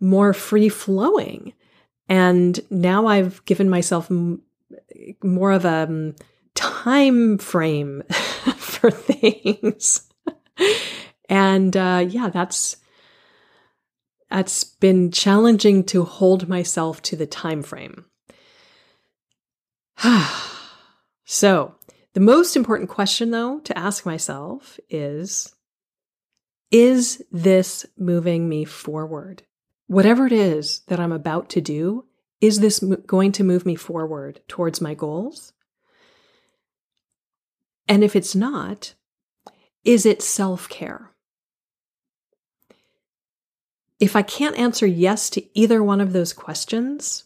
more 0.00 0.32
free 0.32 0.68
flowing. 0.68 1.52
And 2.08 2.58
now 2.70 3.06
I've 3.06 3.44
given 3.44 3.68
myself 3.68 4.10
m- 4.10 4.42
more 5.22 5.52
of 5.52 5.64
a 5.64 5.84
um, 5.84 6.14
time 6.54 7.38
frame 7.38 8.02
for 8.56 8.90
things. 8.90 10.08
and 11.28 11.76
uh, 11.76 12.04
yeah, 12.08 12.28
that's 12.28 12.76
that's 14.30 14.64
been 14.64 15.12
challenging 15.12 15.84
to 15.84 16.04
hold 16.04 16.48
myself 16.48 17.00
to 17.02 17.16
the 17.16 17.26
time 17.26 17.62
frame. 17.62 18.06
so, 21.24 21.74
the 22.14 22.20
most 22.20 22.56
important 22.56 22.88
question 22.88 23.30
though 23.30 23.60
to 23.60 23.78
ask 23.78 24.04
myself 24.04 24.78
is 24.90 25.54
is 26.72 27.24
this 27.30 27.86
moving 27.96 28.48
me 28.48 28.64
forward? 28.64 29.44
Whatever 29.86 30.26
it 30.26 30.32
is 30.32 30.80
that 30.88 30.98
I'm 30.98 31.12
about 31.12 31.48
to 31.50 31.60
do, 31.60 32.04
is 32.40 32.60
this 32.60 32.80
going 33.06 33.32
to 33.32 33.44
move 33.44 33.64
me 33.64 33.76
forward 33.76 34.40
towards 34.48 34.80
my 34.80 34.94
goals? 34.94 35.52
And 37.88 38.02
if 38.02 38.16
it's 38.16 38.34
not, 38.34 38.94
is 39.84 40.04
it 40.04 40.22
self 40.22 40.68
care? 40.68 41.12
If 43.98 44.14
I 44.16 44.22
can't 44.22 44.58
answer 44.58 44.86
yes 44.86 45.30
to 45.30 45.58
either 45.58 45.82
one 45.82 46.00
of 46.00 46.12
those 46.12 46.32
questions, 46.32 47.24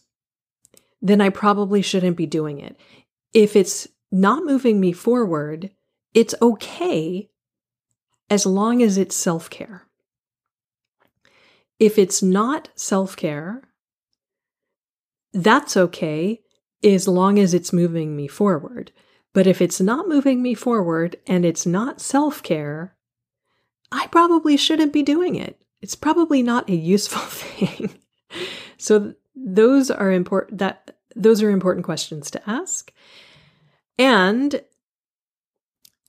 then 1.01 1.19
I 1.19 1.29
probably 1.29 1.81
shouldn't 1.81 2.15
be 2.15 2.27
doing 2.27 2.59
it. 2.59 2.77
If 3.33 3.55
it's 3.55 3.87
not 4.11 4.45
moving 4.45 4.79
me 4.79 4.93
forward, 4.93 5.71
it's 6.13 6.35
okay 6.41 7.29
as 8.29 8.45
long 8.45 8.81
as 8.81 8.97
it's 8.97 9.15
self 9.15 9.49
care. 9.49 9.87
If 11.81 11.99
it's 11.99 12.23
not 12.23 12.69
self 12.75 13.17
care, 13.17 13.61
that's 15.33 15.75
okay 15.75 16.39
as 16.81 17.09
long 17.09 17.39
as 17.39 17.53
it's 17.53 17.73
moving 17.73 18.15
me 18.15 18.29
forward. 18.29 18.93
But 19.33 19.47
if 19.47 19.61
it's 19.61 19.81
not 19.81 20.07
moving 20.07 20.41
me 20.41 20.53
forward 20.53 21.17
and 21.27 21.43
it's 21.43 21.65
not 21.65 21.99
self 21.99 22.41
care, 22.41 22.95
I 23.91 24.07
probably 24.07 24.55
shouldn't 24.55 24.93
be 24.93 25.03
doing 25.03 25.35
it 25.35 25.61
it's 25.81 25.95
probably 25.95 26.43
not 26.43 26.69
a 26.69 26.75
useful 26.75 27.21
thing. 27.21 27.89
so 28.77 29.13
those 29.35 29.91
are 29.91 30.11
important 30.11 30.59
that 30.59 30.95
those 31.15 31.41
are 31.41 31.49
important 31.49 31.85
questions 31.85 32.31
to 32.31 32.49
ask. 32.49 32.93
And 33.97 34.61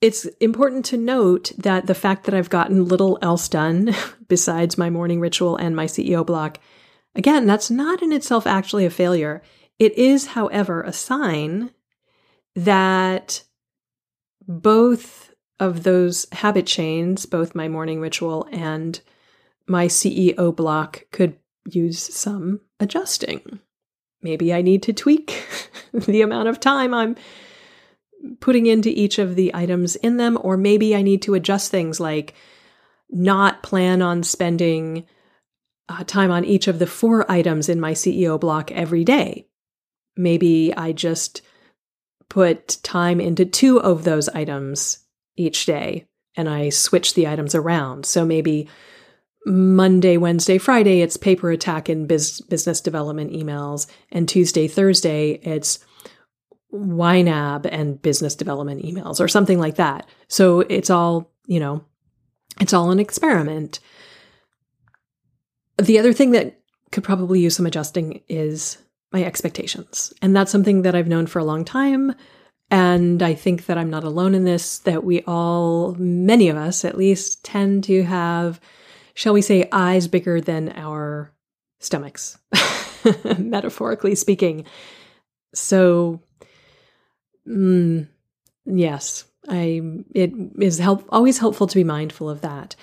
it's 0.02 0.24
important 0.40 0.84
to 0.86 0.96
note 0.96 1.52
that 1.56 1.86
the 1.86 1.94
fact 1.94 2.24
that 2.24 2.34
I've 2.34 2.50
gotten 2.50 2.84
little 2.86 3.18
else 3.22 3.48
done 3.48 3.94
besides 4.28 4.76
my 4.76 4.90
morning 4.90 5.20
ritual 5.20 5.56
and 5.56 5.76
my 5.76 5.86
CEO 5.86 6.26
block, 6.26 6.58
again, 7.14 7.46
that's 7.46 7.70
not 7.70 8.02
in 8.02 8.12
itself 8.12 8.46
actually 8.46 8.84
a 8.84 8.90
failure. 8.90 9.42
It 9.78 9.96
is, 9.96 10.26
however, 10.26 10.82
a 10.82 10.92
sign 10.92 11.70
that 12.56 13.44
both 14.46 15.32
of 15.60 15.84
those 15.84 16.26
habit 16.32 16.66
chains, 16.66 17.24
both 17.24 17.54
my 17.54 17.68
morning 17.68 18.00
ritual 18.00 18.48
and 18.50 19.00
my 19.68 19.86
CEO 19.86 20.54
block 20.54 21.04
could 21.12 21.36
use 21.64 22.00
some 22.00 22.60
adjusting. 22.80 23.60
Maybe 24.20 24.52
I 24.52 24.62
need 24.62 24.82
to 24.82 24.92
tweak 24.92 25.46
the 25.92 26.22
amount 26.22 26.48
of 26.48 26.58
time 26.58 26.92
I'm 26.92 27.14
putting 28.40 28.66
into 28.66 28.88
each 28.88 29.18
of 29.18 29.34
the 29.34 29.54
items 29.54 29.96
in 29.96 30.16
them, 30.16 30.38
or 30.40 30.56
maybe 30.56 30.94
I 30.94 31.02
need 31.02 31.22
to 31.22 31.34
adjust 31.34 31.70
things 31.70 32.00
like 32.00 32.34
not 33.10 33.62
plan 33.62 34.02
on 34.02 34.22
spending 34.22 35.06
uh, 35.88 36.04
time 36.04 36.30
on 36.30 36.44
each 36.44 36.68
of 36.68 36.78
the 36.78 36.86
four 36.86 37.30
items 37.30 37.68
in 37.68 37.80
my 37.80 37.92
CEO 37.92 38.38
block 38.40 38.70
every 38.72 39.04
day. 39.04 39.46
Maybe 40.16 40.72
I 40.74 40.92
just 40.92 41.42
put 42.28 42.78
time 42.82 43.20
into 43.20 43.44
two 43.44 43.80
of 43.80 44.04
those 44.04 44.28
items 44.30 45.00
each 45.36 45.66
day 45.66 46.06
and 46.36 46.48
I 46.48 46.70
switch 46.70 47.14
the 47.14 47.28
items 47.28 47.54
around. 47.54 48.06
So 48.06 48.24
maybe 48.24 48.68
Monday, 49.44 50.16
Wednesday, 50.16 50.58
Friday, 50.58 51.00
it's 51.00 51.16
paper 51.16 51.50
attack 51.50 51.88
and 51.88 52.06
biz- 52.06 52.40
business 52.42 52.80
development 52.80 53.32
emails. 53.32 53.86
And 54.10 54.28
Tuesday, 54.28 54.68
Thursday, 54.68 55.32
it's 55.42 55.80
YNAB 56.72 57.68
and 57.70 58.00
business 58.00 58.34
development 58.34 58.82
emails 58.82 59.20
or 59.20 59.28
something 59.28 59.58
like 59.58 59.76
that. 59.76 60.06
So 60.28 60.60
it's 60.60 60.90
all, 60.90 61.30
you 61.46 61.60
know, 61.60 61.84
it's 62.60 62.72
all 62.72 62.90
an 62.90 62.98
experiment. 62.98 63.80
The 65.78 65.98
other 65.98 66.12
thing 66.12 66.32
that 66.32 66.60
could 66.90 67.04
probably 67.04 67.40
use 67.40 67.56
some 67.56 67.66
adjusting 67.66 68.22
is 68.28 68.78
my 69.12 69.22
expectations. 69.22 70.12
And 70.22 70.34
that's 70.34 70.52
something 70.52 70.82
that 70.82 70.94
I've 70.94 71.08
known 71.08 71.26
for 71.26 71.38
a 71.38 71.44
long 71.44 71.64
time. 71.64 72.14
And 72.70 73.22
I 73.22 73.34
think 73.34 73.66
that 73.66 73.76
I'm 73.76 73.90
not 73.90 74.04
alone 74.04 74.34
in 74.34 74.44
this, 74.44 74.78
that 74.80 75.04
we 75.04 75.22
all, 75.22 75.94
many 75.98 76.48
of 76.48 76.56
us 76.56 76.84
at 76.84 76.96
least, 76.96 77.44
tend 77.44 77.84
to 77.84 78.02
have 78.04 78.60
shall 79.14 79.32
we 79.32 79.42
say, 79.42 79.68
eyes 79.72 80.08
bigger 80.08 80.40
than 80.40 80.70
our 80.70 81.32
stomachs, 81.80 82.38
metaphorically 83.38 84.14
speaking. 84.14 84.64
So, 85.54 86.22
mm, 87.48 88.08
yes, 88.64 89.24
I 89.48 89.80
it 90.14 90.32
is 90.58 90.78
help 90.78 91.04
always 91.08 91.38
helpful 91.38 91.66
to 91.66 91.74
be 91.74 91.84
mindful 91.84 92.30
of 92.30 92.40
that. 92.42 92.76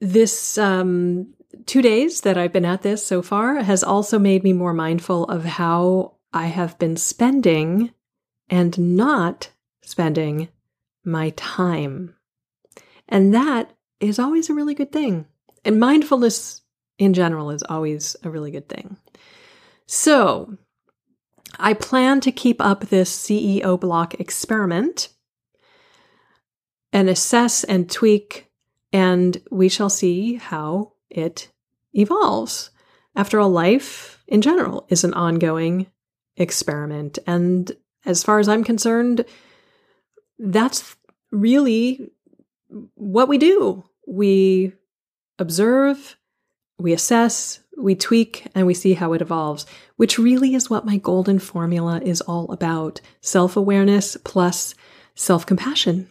This 0.00 0.58
um, 0.58 1.34
two 1.66 1.82
days 1.82 2.22
that 2.22 2.38
I've 2.38 2.52
been 2.52 2.64
at 2.64 2.82
this 2.82 3.04
so 3.04 3.22
far 3.22 3.62
has 3.62 3.82
also 3.82 4.18
made 4.18 4.44
me 4.44 4.52
more 4.52 4.74
mindful 4.74 5.24
of 5.24 5.44
how 5.44 6.14
I 6.32 6.46
have 6.46 6.78
been 6.78 6.96
spending 6.96 7.92
and 8.48 8.96
not 8.96 9.50
spending 9.82 10.48
my 11.04 11.30
time. 11.30 12.14
And 13.08 13.34
that 13.34 13.72
is 13.98 14.18
always 14.18 14.48
a 14.48 14.54
really 14.54 14.74
good 14.74 14.92
thing. 14.92 15.26
And 15.64 15.80
mindfulness 15.80 16.62
in 16.98 17.14
general 17.14 17.50
is 17.50 17.62
always 17.62 18.16
a 18.22 18.30
really 18.30 18.50
good 18.50 18.68
thing. 18.68 18.96
So, 19.86 20.56
I 21.60 21.74
plan 21.74 22.20
to 22.22 22.32
keep 22.32 22.60
up 22.60 22.86
this 22.86 23.16
CEO 23.16 23.78
block 23.78 24.14
experiment 24.18 25.08
and 26.92 27.08
assess 27.08 27.64
and 27.64 27.90
tweak, 27.90 28.50
and 28.92 29.40
we 29.50 29.68
shall 29.68 29.90
see 29.90 30.34
how 30.34 30.94
it 31.08 31.50
evolves. 31.92 32.70
After 33.14 33.38
all, 33.38 33.50
life 33.50 34.22
in 34.26 34.40
general 34.40 34.86
is 34.88 35.04
an 35.04 35.14
ongoing 35.14 35.86
experiment, 36.36 37.18
and 37.26 37.70
as 38.04 38.22
far 38.24 38.38
as 38.38 38.48
I'm 38.48 38.64
concerned, 38.64 39.24
that's 40.38 40.96
really 41.30 42.10
what 42.94 43.28
we 43.28 43.38
do. 43.38 43.84
We 44.06 44.72
observe, 45.38 46.16
we 46.78 46.92
assess, 46.92 47.59
we 47.82 47.94
tweak, 47.94 48.46
and 48.54 48.66
we 48.66 48.74
see 48.74 48.94
how 48.94 49.12
it 49.12 49.22
evolves, 49.22 49.66
which 49.96 50.18
really 50.18 50.54
is 50.54 50.70
what 50.70 50.86
my 50.86 50.96
golden 50.96 51.38
formula 51.38 52.00
is 52.02 52.20
all 52.20 52.50
about 52.52 53.00
self 53.20 53.56
awareness 53.56 54.16
plus 54.24 54.74
self 55.14 55.46
compassion 55.46 56.10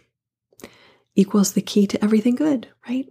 equals 1.16 1.54
the 1.54 1.62
key 1.62 1.88
to 1.88 2.04
everything 2.04 2.36
good, 2.36 2.68
right? 2.88 3.08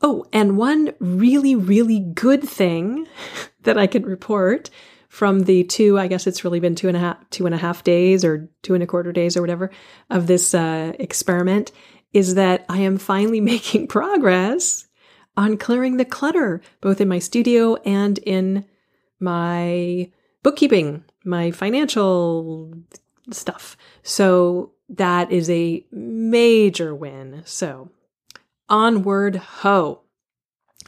Oh, 0.00 0.26
and 0.32 0.56
one 0.56 0.92
really, 0.98 1.54
really 1.54 2.00
good 2.00 2.42
thing 2.42 3.06
that 3.62 3.78
I 3.78 3.86
can 3.86 4.04
report 4.04 4.70
from 5.08 5.40
the 5.40 5.64
two, 5.64 5.98
I 5.98 6.08
guess 6.08 6.26
it's 6.26 6.42
really 6.42 6.58
been 6.58 6.74
two 6.74 6.88
and 6.88 6.96
a 6.96 7.00
half, 7.00 7.30
two 7.30 7.46
and 7.46 7.54
a 7.54 7.58
half 7.58 7.84
days 7.84 8.24
or 8.24 8.48
two 8.62 8.74
and 8.74 8.82
a 8.82 8.86
quarter 8.86 9.12
days 9.12 9.36
or 9.36 9.42
whatever 9.42 9.70
of 10.08 10.26
this 10.26 10.54
uh, 10.54 10.92
experiment 10.98 11.70
is 12.12 12.34
that 12.34 12.64
I 12.68 12.78
am 12.78 12.98
finally 12.98 13.40
making 13.52 13.88
progress 13.88 14.88
on 15.36 15.56
clearing 15.56 15.96
the 15.96 16.04
clutter, 16.04 16.60
both 16.80 17.00
in 17.00 17.08
my 17.08 17.18
studio 17.18 17.76
and 17.84 18.18
in 18.18 18.64
my 19.20 20.10
bookkeeping, 20.42 21.04
my 21.24 21.50
financial 21.50 22.72
stuff. 23.30 23.76
So 24.02 24.72
that 24.88 25.30
is 25.30 25.48
a 25.48 25.84
major 25.90 26.94
win. 26.94 27.42
So 27.44 27.90
onward 28.68 29.36
ho. 29.36 30.00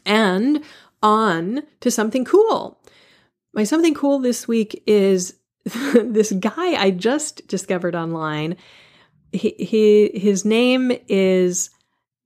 And 0.04 0.62
on 1.02 1.62
to 1.80 1.90
something 1.90 2.24
cool. 2.24 2.80
My 3.54 3.64
something 3.64 3.94
cool 3.94 4.18
this 4.18 4.48
week 4.48 4.82
is 4.86 5.36
this 5.64 6.32
guy 6.32 6.74
I 6.74 6.90
just 6.90 7.46
discovered 7.46 7.94
online. 7.94 8.56
He, 9.32 9.54
he 9.58 10.10
his 10.18 10.44
name 10.44 10.92
is 11.08 11.70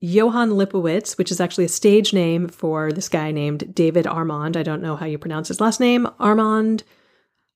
Johann 0.01 0.51
Lippowitz, 0.51 1.17
which 1.17 1.31
is 1.31 1.41
actually 1.41 1.65
a 1.65 1.69
stage 1.69 2.13
name 2.13 2.47
for 2.47 2.91
this 2.91 3.09
guy 3.09 3.31
named 3.31 3.75
David 3.75 4.07
Armand. 4.07 4.55
I 4.55 4.63
don't 4.63 4.81
know 4.81 4.95
how 4.95 5.05
you 5.05 5.17
pronounce 5.17 5.49
his 5.49 5.59
last 5.59 5.79
name. 5.79 6.07
Armand, 6.19 6.83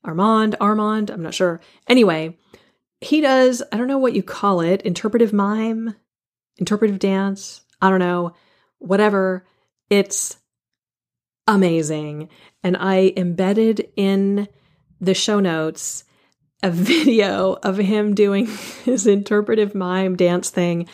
Armand, 0.04 0.56
Armand, 0.60 1.10
I'm 1.10 1.24
not 1.24 1.34
sure. 1.34 1.62
Anyway, 1.88 2.38
he 3.00 3.22
does, 3.22 3.64
I 3.72 3.78
don't 3.78 3.88
know 3.88 3.98
what 3.98 4.14
you 4.14 4.24
call 4.24 4.60
it, 4.60 4.82
interpretive 4.82 5.32
mime, 5.32 5.96
interpretive 6.58 7.00
dance, 7.00 7.62
I 7.82 7.90
don't 7.90 8.00
know, 8.00 8.34
whatever. 8.80 9.46
It's 9.90 10.38
amazing. 11.48 12.30
And 12.64 12.76
I 12.78 13.14
embedded 13.16 13.90
in 13.96 14.50
the 15.00 15.14
show 15.14 15.40
notes 15.40 16.04
a 16.62 16.70
video 16.72 17.54
of 17.64 17.78
him 17.78 18.16
doing 18.16 18.48
his 18.84 19.08
interpretive 19.08 19.74
mime 19.74 20.18
dance 20.18 20.50
thing 20.50 20.88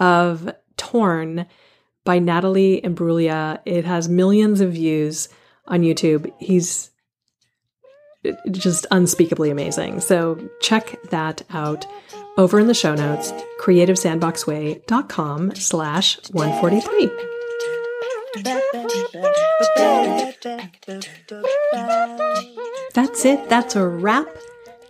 of 0.00 0.52
Torn 0.76 1.46
by 2.04 2.18
Natalie 2.18 2.80
Imbruglia. 2.82 3.60
It 3.64 3.84
has 3.84 4.08
millions 4.08 4.60
of 4.60 4.72
views 4.72 5.28
on 5.66 5.82
YouTube. 5.82 6.32
He's 6.38 6.90
just 8.50 8.86
unspeakably 8.90 9.50
amazing. 9.50 10.00
So 10.00 10.48
check 10.60 10.96
that 11.10 11.42
out 11.50 11.86
over 12.38 12.58
in 12.60 12.66
the 12.66 12.74
show 12.74 12.94
notes, 12.94 13.32
creativesandboxway.com 13.60 15.54
slash 15.54 16.18
143. 16.30 17.10
That's 22.94 23.24
it. 23.24 23.48
That's 23.48 23.76
a 23.76 23.86
wrap. 23.86 24.28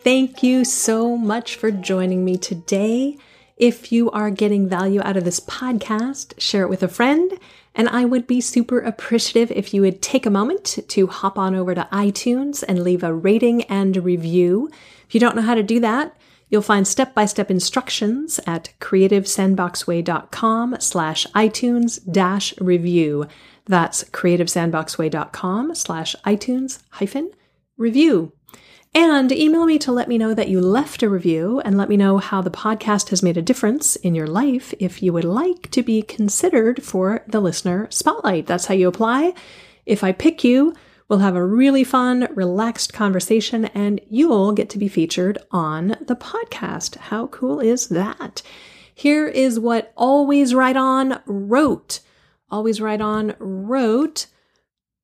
Thank 0.03 0.43
you 0.43 0.65
so 0.65 1.17
much 1.17 1.57
for 1.57 1.71
joining 1.71 2.25
me 2.25 2.37
today. 2.37 3.19
If 3.57 3.91
you 3.91 4.11
are 4.11 4.31
getting 4.31 4.69
value 4.69 5.01
out 5.03 5.17
of 5.17 5.25
this 5.25 5.41
podcast, 5.41 6.39
share 6.39 6.63
it 6.65 6.69
with 6.69 6.83
a 6.83 6.89
friend. 6.89 7.39
And 7.75 7.89
I 7.89 8.05
would 8.05 8.27
be 8.27 8.41
super 8.41 8.81
appreciative 8.81 9.51
if 9.51 9.73
you 9.73 9.81
would 9.83 10.03
take 10.03 10.27
a 10.27 10.31
moment 10.31 10.79
to 10.89 11.07
hop 11.07 11.39
on 11.39 11.55
over 11.55 11.75
to 11.75 11.89
iTunes 11.93 12.63
and 12.67 12.83
leave 12.83 13.03
a 13.03 13.15
rating 13.15 13.63
and 13.65 13.97
review. 13.97 14.71
If 15.07 15.15
you 15.15 15.21
don't 15.21 15.37
know 15.37 15.43
how 15.43 15.55
to 15.55 15.63
do 15.63 15.81
that, 15.81 16.17
you'll 16.49 16.63
find 16.63 16.87
step-by-step 16.87 17.51
instructions 17.51 18.41
at 18.47 18.73
creativesandboxway.com 18.81 20.77
slash 20.81 21.27
iTunes 21.29 22.13
dash 22.13 22.57
review. 22.59 23.27
That's 23.67 24.05
creativesandboxway.com 24.05 25.75
slash 25.75 26.15
iTunes 26.25 26.83
hyphen 26.91 27.31
review. 27.77 28.33
And 28.97 29.31
email 29.31 29.67
me 29.67 29.79
to 29.81 29.93
let 29.93 30.09
me 30.09 30.17
know 30.17 30.33
that 30.33 30.49
you 30.49 30.59
left 30.59 31.03
a 31.03 31.11
review 31.11 31.61
and 31.61 31.77
let 31.77 31.91
me 31.91 31.99
know 31.99 32.17
how 32.17 32.41
the 32.41 32.51
podcast 32.51 33.11
has 33.11 33.23
made 33.23 33.37
a 33.37 33.43
difference 33.43 33.95
in 33.97 34.15
your 34.15 34.27
life 34.27 34.73
if 34.79 35.03
you 35.03 35.13
would 35.13 35.23
like 35.23 35.71
to 35.73 35.83
be 35.83 36.01
considered 36.01 36.83
for 36.83 37.23
the 37.27 37.41
listener 37.41 37.89
spotlight. 37.91 38.47
That's 38.47 38.65
how 38.65 38.75
you 38.75 38.89
apply. 38.89 39.35
If 39.85 40.03
I 40.03 40.13
pick 40.13 40.45
you, 40.45 40.75
we'll 41.11 41.19
have 41.19 41.37
a 41.37 41.45
really 41.45 41.85
fun, 41.85 42.27
relaxed 42.35 42.95
conversation 42.95 43.67
and 43.67 44.01
you'll 44.09 44.53
get 44.53 44.71
to 44.71 44.79
be 44.79 44.89
featured 44.89 45.37
on 45.51 45.89
the 46.01 46.17
podcast. 46.17 46.97
How 46.97 47.27
cool 47.27 47.61
is 47.61 47.89
that? 47.89 48.41
Here 48.95 49.29
is 49.29 49.61
what 49.61 49.93
Always 49.95 50.55
Write 50.55 50.79
On 50.79 51.21
wrote. 51.27 52.01
Always 52.51 52.81
Write 52.81 53.03
On 53.03 53.35
wrote 53.41 54.27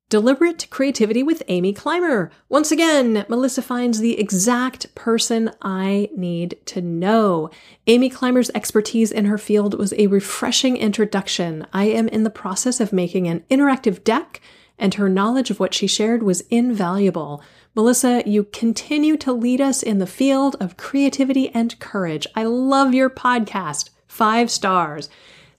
Deliberate 0.09 0.67
Creativity 0.69 1.23
with 1.23 1.41
Amy 1.47 1.73
Clymer. 1.73 2.29
Once 2.47 2.71
again, 2.71 3.25
Melissa 3.27 3.63
finds 3.63 3.99
the 3.99 4.19
exact 4.19 4.93
person 4.93 5.49
I 5.61 6.09
need 6.15 6.59
to 6.67 6.81
know. 6.81 7.49
Amy 7.87 8.09
Clymer's 8.09 8.51
expertise 8.53 9.11
in 9.11 9.25
her 9.25 9.39
field 9.39 9.77
was 9.79 9.91
a 9.93 10.07
refreshing 10.07 10.77
introduction. 10.77 11.65
I 11.73 11.85
am 11.85 12.07
in 12.09 12.23
the 12.23 12.29
process 12.29 12.79
of 12.79 12.93
making 12.93 13.27
an 13.27 13.43
interactive 13.49 14.03
deck, 14.03 14.39
and 14.77 14.93
her 14.95 15.09
knowledge 15.09 15.49
of 15.49 15.59
what 15.59 15.73
she 15.73 15.87
shared 15.87 16.21
was 16.21 16.41
invaluable. 16.41 17.41
Melissa, 17.75 18.21
you 18.25 18.43
continue 18.43 19.17
to 19.17 19.33
lead 19.33 19.61
us 19.61 19.81
in 19.81 19.97
the 19.97 20.05
field 20.05 20.55
of 20.59 20.77
creativity 20.77 21.49
and 21.49 21.79
courage. 21.79 22.27
I 22.35 22.43
love 22.43 22.93
your 22.93 23.09
podcast. 23.09 23.89
Five 24.05 24.51
stars. 24.51 25.09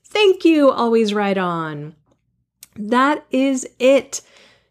Thank 0.04 0.44
you. 0.44 0.70
Always 0.70 1.12
write 1.12 1.38
on. 1.38 1.96
That 2.76 3.24
is 3.32 3.66
it. 3.80 4.20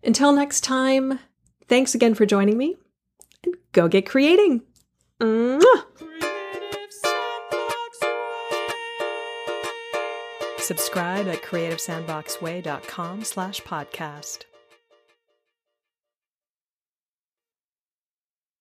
Until 0.04 0.34
next 0.34 0.62
time, 0.62 1.20
thanks 1.68 1.96
again 1.96 2.14
for 2.14 2.26
joining 2.26 2.58
me 2.58 2.78
and 3.44 3.56
go 3.72 3.88
get 3.88 4.06
creating. 4.06 4.62
Mwah! 5.20 5.84
Subscribe 10.60 11.28
at 11.28 11.42
creativesandboxway.com 11.42 13.24
slash 13.24 13.62
podcast. 13.62 14.46